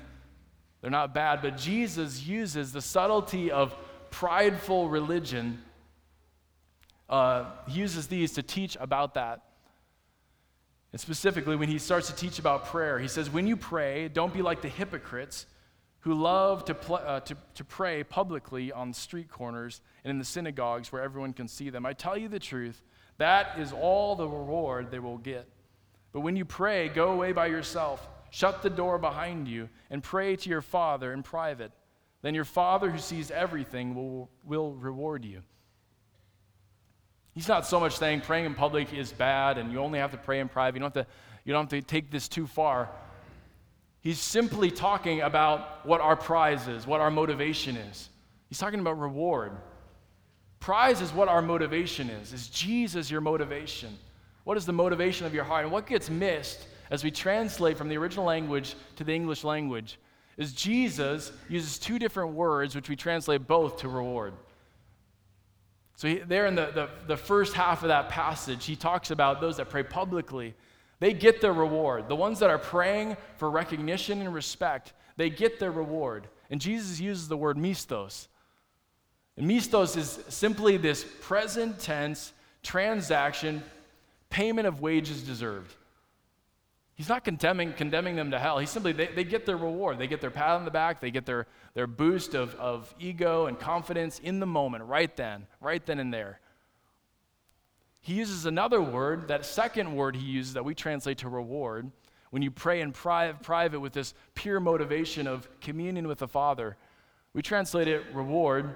They're 0.81 0.89
not 0.89 1.13
bad, 1.13 1.43
but 1.43 1.57
Jesus 1.57 2.25
uses 2.25 2.71
the 2.71 2.81
subtlety 2.81 3.51
of 3.51 3.75
prideful 4.13 4.89
religion, 4.89 5.61
uh, 7.09 7.47
he 7.67 7.81
uses 7.81 8.07
these 8.07 8.35
to 8.35 8.45
teach 8.45 8.77
about 8.79 9.15
that. 9.15 9.41
And 10.93 11.01
specifically, 11.01 11.57
when 11.57 11.69
he 11.69 11.79
starts 11.81 12.07
to 12.07 12.15
teach 12.15 12.39
about 12.39 12.67
prayer, 12.67 13.01
he 13.01 13.09
says, 13.09 13.29
When 13.29 13.49
you 13.49 13.57
pray, 13.57 14.07
don't 14.07 14.33
be 14.33 14.43
like 14.43 14.63
the 14.63 14.69
hypocrites 14.69 15.47
who 16.03 16.15
love 16.15 16.67
to, 16.67 16.75
pl- 16.75 17.03
uh, 17.05 17.19
to, 17.19 17.37
to 17.55 17.65
pray 17.65 18.05
publicly 18.05 18.71
on 18.71 18.93
street 18.93 19.29
corners 19.29 19.81
and 20.05 20.13
in 20.13 20.19
the 20.21 20.25
synagogues 20.25 20.93
where 20.93 21.03
everyone 21.03 21.33
can 21.33 21.49
see 21.49 21.69
them. 21.69 21.85
I 21.85 21.95
tell 21.95 22.17
you 22.17 22.29
the 22.29 22.39
truth, 22.39 22.81
that 23.23 23.59
is 23.59 23.73
all 23.73 24.17
the 24.17 24.29
reward 24.29 24.91
they 24.91 24.99
will 24.99 25.19
get. 25.19 25.49
But 26.13 26.21
when 26.21 26.37
you 26.37 26.45
pray, 26.45 26.89
go 26.89 27.13
away 27.13 27.33
by 27.33 27.47
yourself, 27.47 28.07
shut 28.31 28.63
the 28.63 28.71
door 28.71 28.99
behind 28.99 29.49
you, 29.49 29.69
and 29.91 30.03
pray 30.03 30.37
to 30.37 30.49
your 30.49 30.61
Father 30.61 31.13
in 31.13 31.23
private. 31.23 31.73
Then 32.21 32.35
your 32.35 32.45
Father 32.45 32.91
who 32.91 32.99
sees 32.99 33.31
everything 33.31 33.95
will, 33.95 34.31
will 34.45 34.73
reward 34.75 35.25
you. 35.25 35.43
He's 37.35 37.49
not 37.49 37.67
so 37.67 37.81
much 37.81 37.97
saying 37.97 38.21
praying 38.21 38.45
in 38.45 38.55
public 38.55 38.93
is 38.93 39.11
bad 39.11 39.57
and 39.57 39.73
you 39.73 39.79
only 39.79 39.99
have 39.99 40.11
to 40.11 40.19
pray 40.19 40.41
in 40.41 40.49
private. 40.49 40.77
You 40.77 40.81
don't 40.81 40.95
have 40.95 41.07
to, 41.07 41.13
you 41.45 41.53
don't 41.53 41.71
have 41.71 41.81
to 41.81 41.87
take 41.87 42.11
this 42.11 42.29
too 42.29 42.47
far. 42.47 42.91
He's 44.01 44.19
simply 44.19 44.71
talking 44.71 45.23
about 45.23 45.87
what 45.87 46.01
our 46.01 46.17
prize 46.17 46.69
is, 46.69 46.87
what 46.87 47.01
our 47.01 47.11
motivation 47.11 47.77
is. 47.77 48.11
He's 48.49 48.59
talking 48.59 48.81
about 48.81 48.99
reward. 48.99 49.53
Prize 50.63 51.01
is 51.01 51.13
what 51.13 51.27
our 51.27 51.43
motivation 51.43 52.09
is. 52.09 52.33
Is 52.33 52.47
Jesus 52.47 53.11
your 53.11 53.21
motivation? 53.21 53.99
What 54.45 54.57
is 54.57 54.65
the 54.65 54.73
motivation 54.73 55.27
of 55.27 55.35
your 55.35 55.43
heart? 55.43 55.65
And 55.65 55.73
what 55.73 55.89
gets 55.89 56.09
missed 56.09 56.69
as 56.89 57.03
we 57.03 57.11
translate 57.11 57.77
from 57.77 57.89
the 57.89 57.97
original 57.97 58.25
language 58.25 58.77
to 58.95 59.03
the 59.03 59.13
English 59.13 59.43
language 59.43 59.99
is 60.37 60.53
Jesus 60.53 61.33
uses 61.49 61.81
two 61.81 61.99
different 61.99 62.35
words, 62.35 62.77
which 62.77 62.89
we 62.89 62.95
translate 62.95 63.49
both 63.49 63.79
to 63.79 63.89
reward. 63.89 64.35
So, 65.97 66.07
he, 66.07 66.19
there 66.19 66.47
in 66.47 66.55
the, 66.55 66.71
the, 66.73 66.89
the 67.09 67.17
first 67.17 67.55
half 67.55 67.83
of 67.83 67.89
that 67.89 68.09
passage, 68.09 68.65
he 68.65 68.77
talks 68.77 69.11
about 69.11 69.41
those 69.41 69.57
that 69.57 69.69
pray 69.69 69.83
publicly 69.83 70.55
they 71.01 71.13
get 71.13 71.41
their 71.41 71.53
reward. 71.53 72.07
The 72.07 72.15
ones 72.15 72.39
that 72.39 72.51
are 72.51 72.59
praying 72.59 73.17
for 73.37 73.51
recognition 73.51 74.21
and 74.21 74.33
respect, 74.33 74.93
they 75.17 75.29
get 75.29 75.59
their 75.59 75.73
reward. 75.73 76.29
And 76.49 76.61
Jesus 76.61 77.01
uses 77.01 77.27
the 77.27 77.37
word 77.37 77.57
mistos. 77.57 78.29
And 79.37 79.51
mistos 79.51 79.97
is 79.97 80.21
simply 80.29 80.77
this 80.77 81.05
present 81.21 81.81
tense 81.81 82.33
transaction, 82.63 83.63
payment 84.31 84.67
of 84.67 84.81
wages 84.81 85.23
deserved. 85.23 85.75
He's 86.95 87.09
not 87.09 87.25
condemning, 87.25 87.73
condemning 87.73 88.17
them 88.17 88.31
to 88.31 88.39
hell. 88.39 88.59
He's 88.59 88.71
simply, 88.71 88.93
they, 88.93 89.07
they 89.07 89.25
get 89.25 89.47
their 89.47 89.57
reward. 89.57 89.99
They 89.99 90.07
get 90.07 90.21
their 90.21 90.31
pat 90.31 90.51
on 90.51 90.65
the 90.65 90.71
back. 90.71 91.01
They 91.01 91.11
get 91.11 91.25
their, 91.25 91.47
their 91.75 91.87
boost 91.87 92.35
of, 92.35 92.55
of 92.57 92.95
ego 93.01 93.47
and 93.47 93.59
confidence 93.59 94.19
in 94.19 94.41
the 94.41 94.47
moment, 94.47 94.85
right 94.85 95.15
then, 95.17 95.47
right 95.61 95.85
then 95.85 95.99
and 95.99 96.13
there. 96.13 96.39
He 98.01 98.15
uses 98.15 98.47
another 98.47 98.83
word, 98.83 99.29
that 99.29 99.47
second 99.47 99.95
word 99.95 100.17
he 100.17 100.27
uses 100.27 100.55
that 100.55 100.65
we 100.65 100.75
translate 100.75 101.19
to 101.19 101.29
reward, 101.29 101.91
when 102.31 102.43
you 102.43 102.51
pray 102.51 102.81
in 102.81 102.93
pri- 102.93 103.33
private 103.33 103.81
with 103.81 103.93
this 103.93 104.15
pure 104.35 104.61
motivation 104.61 105.27
of 105.27 105.49
communion 105.61 106.09
with 106.09 106.19
the 106.19 106.29
Father. 106.29 106.77
We 107.33 107.43
translate 107.43 107.89
it 107.89 108.05
reward. 108.13 108.75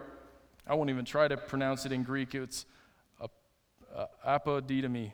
I 0.66 0.74
won't 0.74 0.90
even 0.90 1.04
try 1.04 1.28
to 1.28 1.36
pronounce 1.36 1.86
it 1.86 1.92
in 1.92 2.02
Greek. 2.02 2.34
It's 2.34 2.66
apodidomi. 4.26 5.12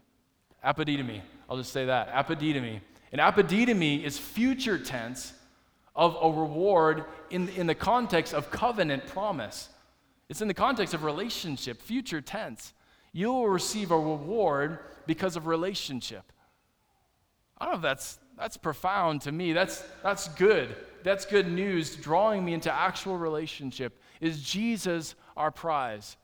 Apodidomi. 0.65 1.21
I'll 1.49 1.57
just 1.57 1.73
say 1.73 1.87
that. 1.87 2.12
Apodidomi. 2.12 2.81
And 3.12 3.21
apodidomi 3.21 4.03
is 4.03 4.19
future 4.19 4.79
tense 4.79 5.35
of 5.95 6.17
a 6.23 6.31
reward 6.31 7.05
in, 7.31 7.49
in 7.51 7.67
the 7.67 7.75
context 7.75 8.33
of 8.33 8.51
covenant 8.51 9.07
promise. 9.07 9.69
It's 10.29 10.41
in 10.41 10.49
the 10.49 10.55
context 10.55 10.95
of 10.95 11.05
relationship, 11.05 11.83
future 11.83 12.23
tense 12.23 12.73
you 13.12 13.31
will 13.33 13.49
receive 13.49 13.91
a 13.91 13.99
reward 13.99 14.79
because 15.07 15.37
of 15.37 15.47
relationship. 15.47 16.33
I 17.59 17.67
don't 17.67 17.75
know 17.75 17.77
if 17.77 17.83
that's, 17.83 18.19
that's 18.38 18.57
profound 18.57 19.21
to 19.23 19.33
me. 19.33 19.53
That's, 19.53 19.85
that's 20.03 20.29
good. 20.29 20.75
That's 21.05 21.27
good 21.27 21.51
news, 21.51 21.95
drawing 21.95 22.45
me 22.45 22.55
into 22.55 22.73
actual 22.73 23.19
relationship. 23.19 24.01
Is 24.21 24.43
Jesus 24.43 25.15
our 25.37 25.51
prize? 25.51 26.16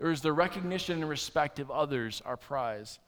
Or 0.00 0.10
is 0.10 0.20
the 0.20 0.32
recognition 0.32 1.00
and 1.00 1.08
respect 1.08 1.58
of 1.58 1.70
others 1.70 2.22
our 2.24 2.36
prize? 2.36 2.98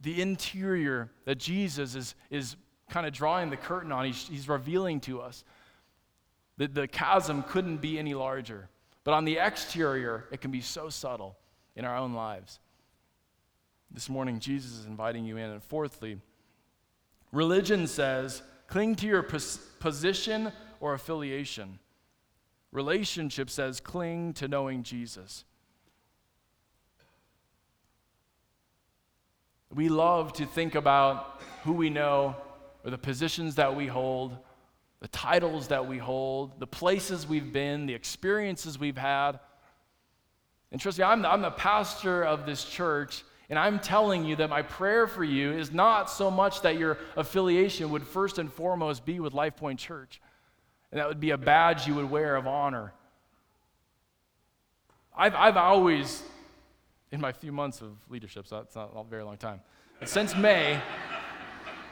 The 0.00 0.22
interior 0.22 1.10
that 1.24 1.38
Jesus 1.38 1.94
is, 1.94 2.14
is 2.30 2.56
kind 2.88 3.06
of 3.06 3.12
drawing 3.12 3.50
the 3.50 3.56
curtain 3.56 3.92
on, 3.92 4.04
he's, 4.06 4.28
he's 4.28 4.48
revealing 4.48 5.00
to 5.00 5.20
us 5.20 5.44
that 6.56 6.74
the 6.74 6.88
chasm 6.88 7.42
couldn't 7.42 7.78
be 7.78 7.98
any 7.98 8.14
larger. 8.14 8.68
But 9.04 9.14
on 9.14 9.24
the 9.24 9.38
exterior, 9.38 10.24
it 10.30 10.40
can 10.40 10.50
be 10.50 10.60
so 10.60 10.88
subtle 10.88 11.36
in 11.76 11.84
our 11.84 11.96
own 11.96 12.14
lives. 12.14 12.60
This 13.90 14.08
morning, 14.08 14.38
Jesus 14.38 14.72
is 14.72 14.86
inviting 14.86 15.24
you 15.24 15.36
in. 15.36 15.50
And 15.50 15.62
fourthly, 15.62 16.18
religion 17.32 17.86
says 17.86 18.42
cling 18.66 18.96
to 18.96 19.06
your 19.06 19.22
pos- 19.22 19.56
position 19.80 20.52
or 20.80 20.94
affiliation. 20.94 21.78
Relationship 22.72 23.50
says 23.50 23.80
cling 23.80 24.34
to 24.34 24.48
knowing 24.48 24.82
Jesus. 24.82 25.44
We 29.74 29.88
love 29.88 30.32
to 30.34 30.46
think 30.46 30.74
about 30.74 31.40
who 31.64 31.72
we 31.72 31.90
know 31.90 32.36
or 32.84 32.90
the 32.90 32.98
positions 32.98 33.56
that 33.56 33.74
we 33.74 33.86
hold 33.86 34.38
the 35.00 35.08
titles 35.08 35.68
that 35.68 35.86
we 35.86 35.98
hold, 35.98 36.58
the 36.58 36.66
places 36.66 37.26
we've 37.26 37.52
been, 37.52 37.86
the 37.86 37.94
experiences 37.94 38.78
we've 38.78 38.98
had. 38.98 39.38
And 40.72 40.80
trust 40.80 40.98
me, 40.98 41.04
I'm 41.04 41.22
the, 41.22 41.30
I'm 41.30 41.42
the 41.42 41.50
pastor 41.50 42.24
of 42.24 42.46
this 42.46 42.64
church, 42.64 43.22
and 43.48 43.58
I'm 43.58 43.78
telling 43.78 44.24
you 44.24 44.36
that 44.36 44.50
my 44.50 44.62
prayer 44.62 45.06
for 45.06 45.24
you 45.24 45.52
is 45.52 45.72
not 45.72 46.10
so 46.10 46.30
much 46.30 46.62
that 46.62 46.78
your 46.78 46.98
affiliation 47.16 47.90
would 47.90 48.06
first 48.06 48.38
and 48.38 48.52
foremost 48.52 49.04
be 49.04 49.20
with 49.20 49.34
Life 49.34 49.56
Point 49.56 49.78
Church, 49.78 50.20
and 50.90 51.00
that 51.00 51.08
would 51.08 51.20
be 51.20 51.30
a 51.30 51.38
badge 51.38 51.86
you 51.86 51.94
would 51.94 52.10
wear 52.10 52.36
of 52.36 52.46
honor. 52.46 52.92
I've, 55.16 55.34
I've 55.34 55.56
always, 55.56 56.22
in 57.10 57.20
my 57.20 57.32
few 57.32 57.52
months 57.52 57.80
of 57.80 57.96
leadership, 58.08 58.46
so 58.46 58.56
that's 58.56 58.76
not 58.76 58.92
a 58.94 59.04
very 59.04 59.24
long 59.24 59.36
time, 59.36 59.60
since 60.04 60.36
May, 60.36 60.80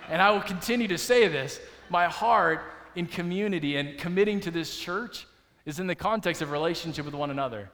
and 0.09 0.23
I 0.23 0.31
will 0.31 0.41
continue 0.41 0.89
to 0.89 0.99
say 0.99 1.27
this, 1.29 1.61
my 1.91 2.07
heart 2.07 2.61
in 2.95 3.07
community 3.07 3.77
and 3.77 3.99
committing 3.99 4.41
to 4.41 4.51
this 4.51 4.79
church 4.79 5.27
is 5.65 5.81
in 5.81 5.87
the 5.87 5.95
context 5.95 6.41
of 6.43 6.51
relationship 6.51 7.05
with 7.05 7.15
one 7.15 7.31
another. 7.31 7.71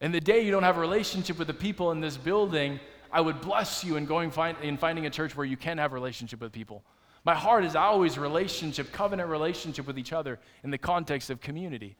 And 0.00 0.12
the 0.12 0.20
day 0.20 0.44
you 0.44 0.50
don't 0.50 0.62
have 0.62 0.76
a 0.76 0.80
relationship 0.80 1.38
with 1.38 1.48
the 1.48 1.54
people 1.54 1.92
in 1.92 2.00
this 2.00 2.16
building, 2.16 2.80
I 3.10 3.20
would 3.20 3.40
bless 3.40 3.84
you 3.84 3.96
in 3.96 4.04
going 4.04 4.30
find, 4.30 4.56
in 4.62 4.76
finding 4.76 5.06
a 5.06 5.10
church 5.10 5.36
where 5.36 5.46
you 5.46 5.56
can 5.56 5.78
have 5.78 5.92
a 5.92 5.94
relationship 5.94 6.40
with 6.40 6.52
people. 6.52 6.82
My 7.24 7.34
heart 7.34 7.64
is 7.64 7.76
always 7.76 8.18
relationship, 8.18 8.92
covenant 8.92 9.28
relationship 9.28 9.86
with 9.86 9.98
each 9.98 10.12
other 10.12 10.40
in 10.64 10.70
the 10.70 10.78
context 10.78 11.30
of 11.30 11.40
community. 11.40 11.96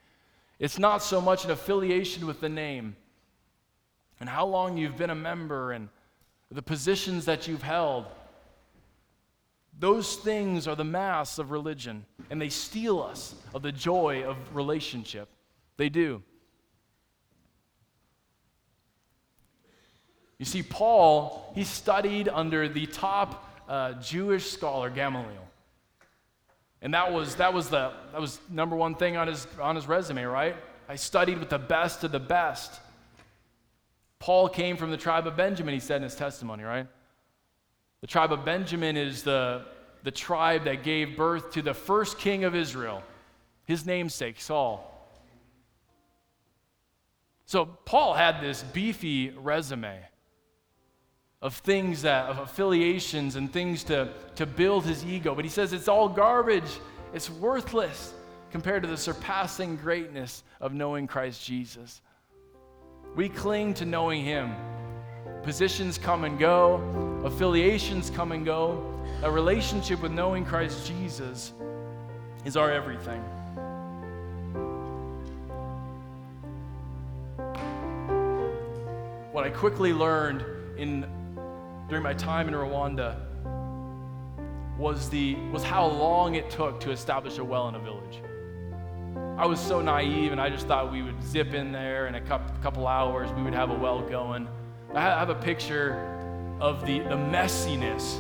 It's 0.59 0.79
not 0.79 1.03
so 1.03 1.21
much 1.21 1.45
an 1.45 1.51
affiliation 1.51 2.27
with 2.27 2.41
the 2.41 2.49
name 2.49 2.97
and 4.21 4.29
how 4.29 4.47
long 4.47 4.77
you've 4.77 4.97
been 4.97 5.11
a 5.11 5.15
member 5.15 5.73
and 5.73 5.89
the 6.51 6.63
positions 6.63 7.25
that 7.25 7.49
you've 7.49 7.63
held. 7.63 8.07
Those 9.79 10.17
things 10.17 10.69
are 10.69 10.77
the 10.77 10.85
mass 10.85 11.39
of 11.39 11.51
religion, 11.51 12.05
and 12.31 12.41
they 12.41 12.49
steal 12.49 13.01
us 13.01 13.35
of 13.55 13.63
the 13.63 13.73
joy 13.73 14.23
of 14.23 14.37
relationship. 14.55 15.29
They 15.77 15.89
do. 15.89 16.23
You 20.39 20.45
see, 20.45 20.63
Paul, 20.63 21.53
he 21.55 21.65
studied 21.65 22.29
under 22.29 22.69
the 22.69 22.87
top 22.87 23.52
uh, 23.69 23.95
Jewish 23.95 24.51
scholar, 24.51 24.91
Gamaliel. 24.91 25.47
And 26.81 26.95
that 26.95 27.13
was, 27.13 27.37
that, 27.37 27.55
was 27.55 27.69
the, 27.69 27.93
that 28.11 28.21
was 28.21 28.41
number 28.51 28.75
one 28.75 28.97
thing 28.97 29.17
on 29.17 29.29
his, 29.29 29.47
on 29.61 29.77
his 29.77 29.87
resume, 29.87 30.25
right? 30.25 30.57
I 30.89 30.97
studied 30.97 31.39
with 31.39 31.49
the 31.49 31.59
best 31.59 32.03
of 32.03 32.11
the 32.11 32.21
best. 32.21 32.81
Paul 34.19 34.49
came 34.49 34.77
from 34.77 34.91
the 34.91 34.97
tribe 34.97 35.27
of 35.27 35.37
Benjamin, 35.37 35.75
he 35.75 35.81
said 35.81 35.97
in 35.97 36.03
his 36.03 36.17
testimony, 36.17 36.65
right? 36.65 36.87
The 38.01 38.09
tribe 38.09 38.33
of 38.33 38.45
Benjamin 38.45 38.97
is 38.97 39.23
the, 39.23 39.65
the 40.03 40.11
tribe 40.11 40.65
that 40.65 40.83
gave 40.83 41.17
birth 41.17 41.53
to 41.53 41.63
the 41.63 41.75
first 41.75 42.19
king 42.19 42.43
of 42.43 42.55
Israel, 42.55 43.03
his 43.65 43.87
namesake, 43.87 44.41
Saul. 44.41 44.89
So 47.47 47.67
Paul 47.67 48.15
had 48.15 48.41
this 48.41 48.63
beefy 48.63 49.31
resume 49.31 50.01
of 51.43 51.55
things 51.57 52.03
that, 52.03 52.27
of 52.27 52.39
affiliations 52.39 53.35
and 53.35 53.53
things 53.53 53.83
to, 53.85 54.09
to 54.37 54.47
build 54.47 54.87
his 54.87 55.05
ego, 55.05 55.35
but 55.35 55.45
he 55.45 55.51
says 55.51 55.73
it's 55.73 55.89
all 55.89 56.09
garbage, 56.09 56.79
it's 57.13 57.29
worthless 57.29 58.15
compared 58.53 58.83
to 58.85 58.89
the 58.89 58.97
surpassing 58.97 59.77
greatness 59.77 60.45
of 60.61 60.73
knowing 60.73 61.09
Christ 61.09 61.45
Jesus. 61.45 62.01
We 63.17 63.29
cling 63.29 63.75
to 63.75 63.85
knowing 63.85 64.25
him. 64.25 64.55
Positions 65.43 65.99
come 65.99 66.25
and 66.25 66.39
go, 66.39 66.77
affiliations 67.25 68.09
come 68.09 68.31
and 68.31 68.45
go. 68.45 68.89
A 69.25 69.31
relationship 69.31 70.01
with 70.01 70.13
knowing 70.13 70.45
Christ 70.45 70.87
Jesus 70.87 71.53
is 72.45 72.57
our 72.57 72.71
everything. 72.71 73.21
What 79.33 79.45
I 79.45 79.51
quickly 79.51 79.93
learned 79.93 80.45
in, 80.79 81.05
during 81.93 82.03
my 82.03 82.15
time 82.15 82.49
in 82.49 82.55
Rwanda 82.55 83.19
was, 84.79 85.11
the, 85.11 85.35
was 85.53 85.63
how 85.63 85.87
long 85.87 86.37
it 86.37 86.49
took 86.49 86.81
to 86.81 86.91
establish 86.91 87.37
a 87.37 87.45
well 87.45 87.69
in 87.69 87.75
a 87.75 87.79
village. 87.79 88.23
I 89.37 89.45
was 89.45 89.61
so 89.61 89.83
naive 89.83 90.33
and 90.33 90.41
I 90.41 90.49
just 90.49 90.67
thought 90.67 90.91
we 90.91 91.03
would 91.03 91.23
zip 91.23 91.53
in 91.53 91.71
there 91.71 92.07
in 92.07 92.15
a 92.15 92.21
couple 92.23 92.87
hours, 92.87 93.31
we 93.33 93.43
would 93.43 93.53
have 93.53 93.69
a 93.69 93.75
well 93.75 94.01
going. 94.01 94.49
I 94.95 95.03
have 95.03 95.29
a 95.29 95.35
picture 95.35 95.93
of 96.61 96.87
the, 96.87 97.01
the 97.01 97.17
messiness 97.17 98.19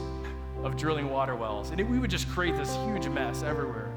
of 0.62 0.76
drilling 0.76 1.08
water 1.08 1.34
wells. 1.34 1.70
And 1.70 1.80
it, 1.80 1.88
we 1.88 1.98
would 1.98 2.10
just 2.10 2.28
create 2.28 2.58
this 2.58 2.76
huge 2.84 3.08
mess 3.08 3.42
everywhere, 3.42 3.90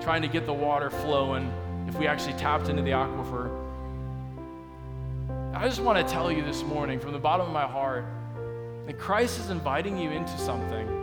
trying 0.00 0.22
to 0.22 0.28
get 0.28 0.46
the 0.46 0.52
water 0.52 0.90
flowing 0.90 1.48
if 1.86 1.96
we 1.96 2.08
actually 2.08 2.34
tapped 2.34 2.68
into 2.68 2.82
the 2.82 2.90
aquifer. 2.90 3.56
I 5.54 5.68
just 5.68 5.80
want 5.80 6.04
to 6.04 6.12
tell 6.12 6.32
you 6.32 6.42
this 6.42 6.64
morning 6.64 6.98
from 6.98 7.12
the 7.12 7.20
bottom 7.20 7.46
of 7.46 7.52
my 7.52 7.68
heart 7.68 8.04
that 8.86 8.98
Christ 8.98 9.38
is 9.40 9.50
inviting 9.50 9.98
you 9.98 10.10
into 10.10 10.36
something 10.38 11.02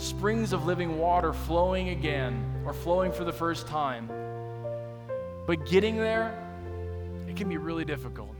springs 0.00 0.54
of 0.54 0.64
living 0.64 0.98
water 0.98 1.32
flowing 1.32 1.90
again 1.90 2.42
or 2.64 2.72
flowing 2.72 3.12
for 3.12 3.24
the 3.24 3.32
first 3.32 3.66
time. 3.66 4.08
But 5.46 5.66
getting 5.66 5.96
there, 5.96 6.34
it 7.28 7.36
can 7.36 7.48
be 7.48 7.58
really 7.58 7.84
difficult 7.84 8.34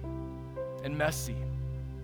and 0.82 0.96
messy. 0.96 1.36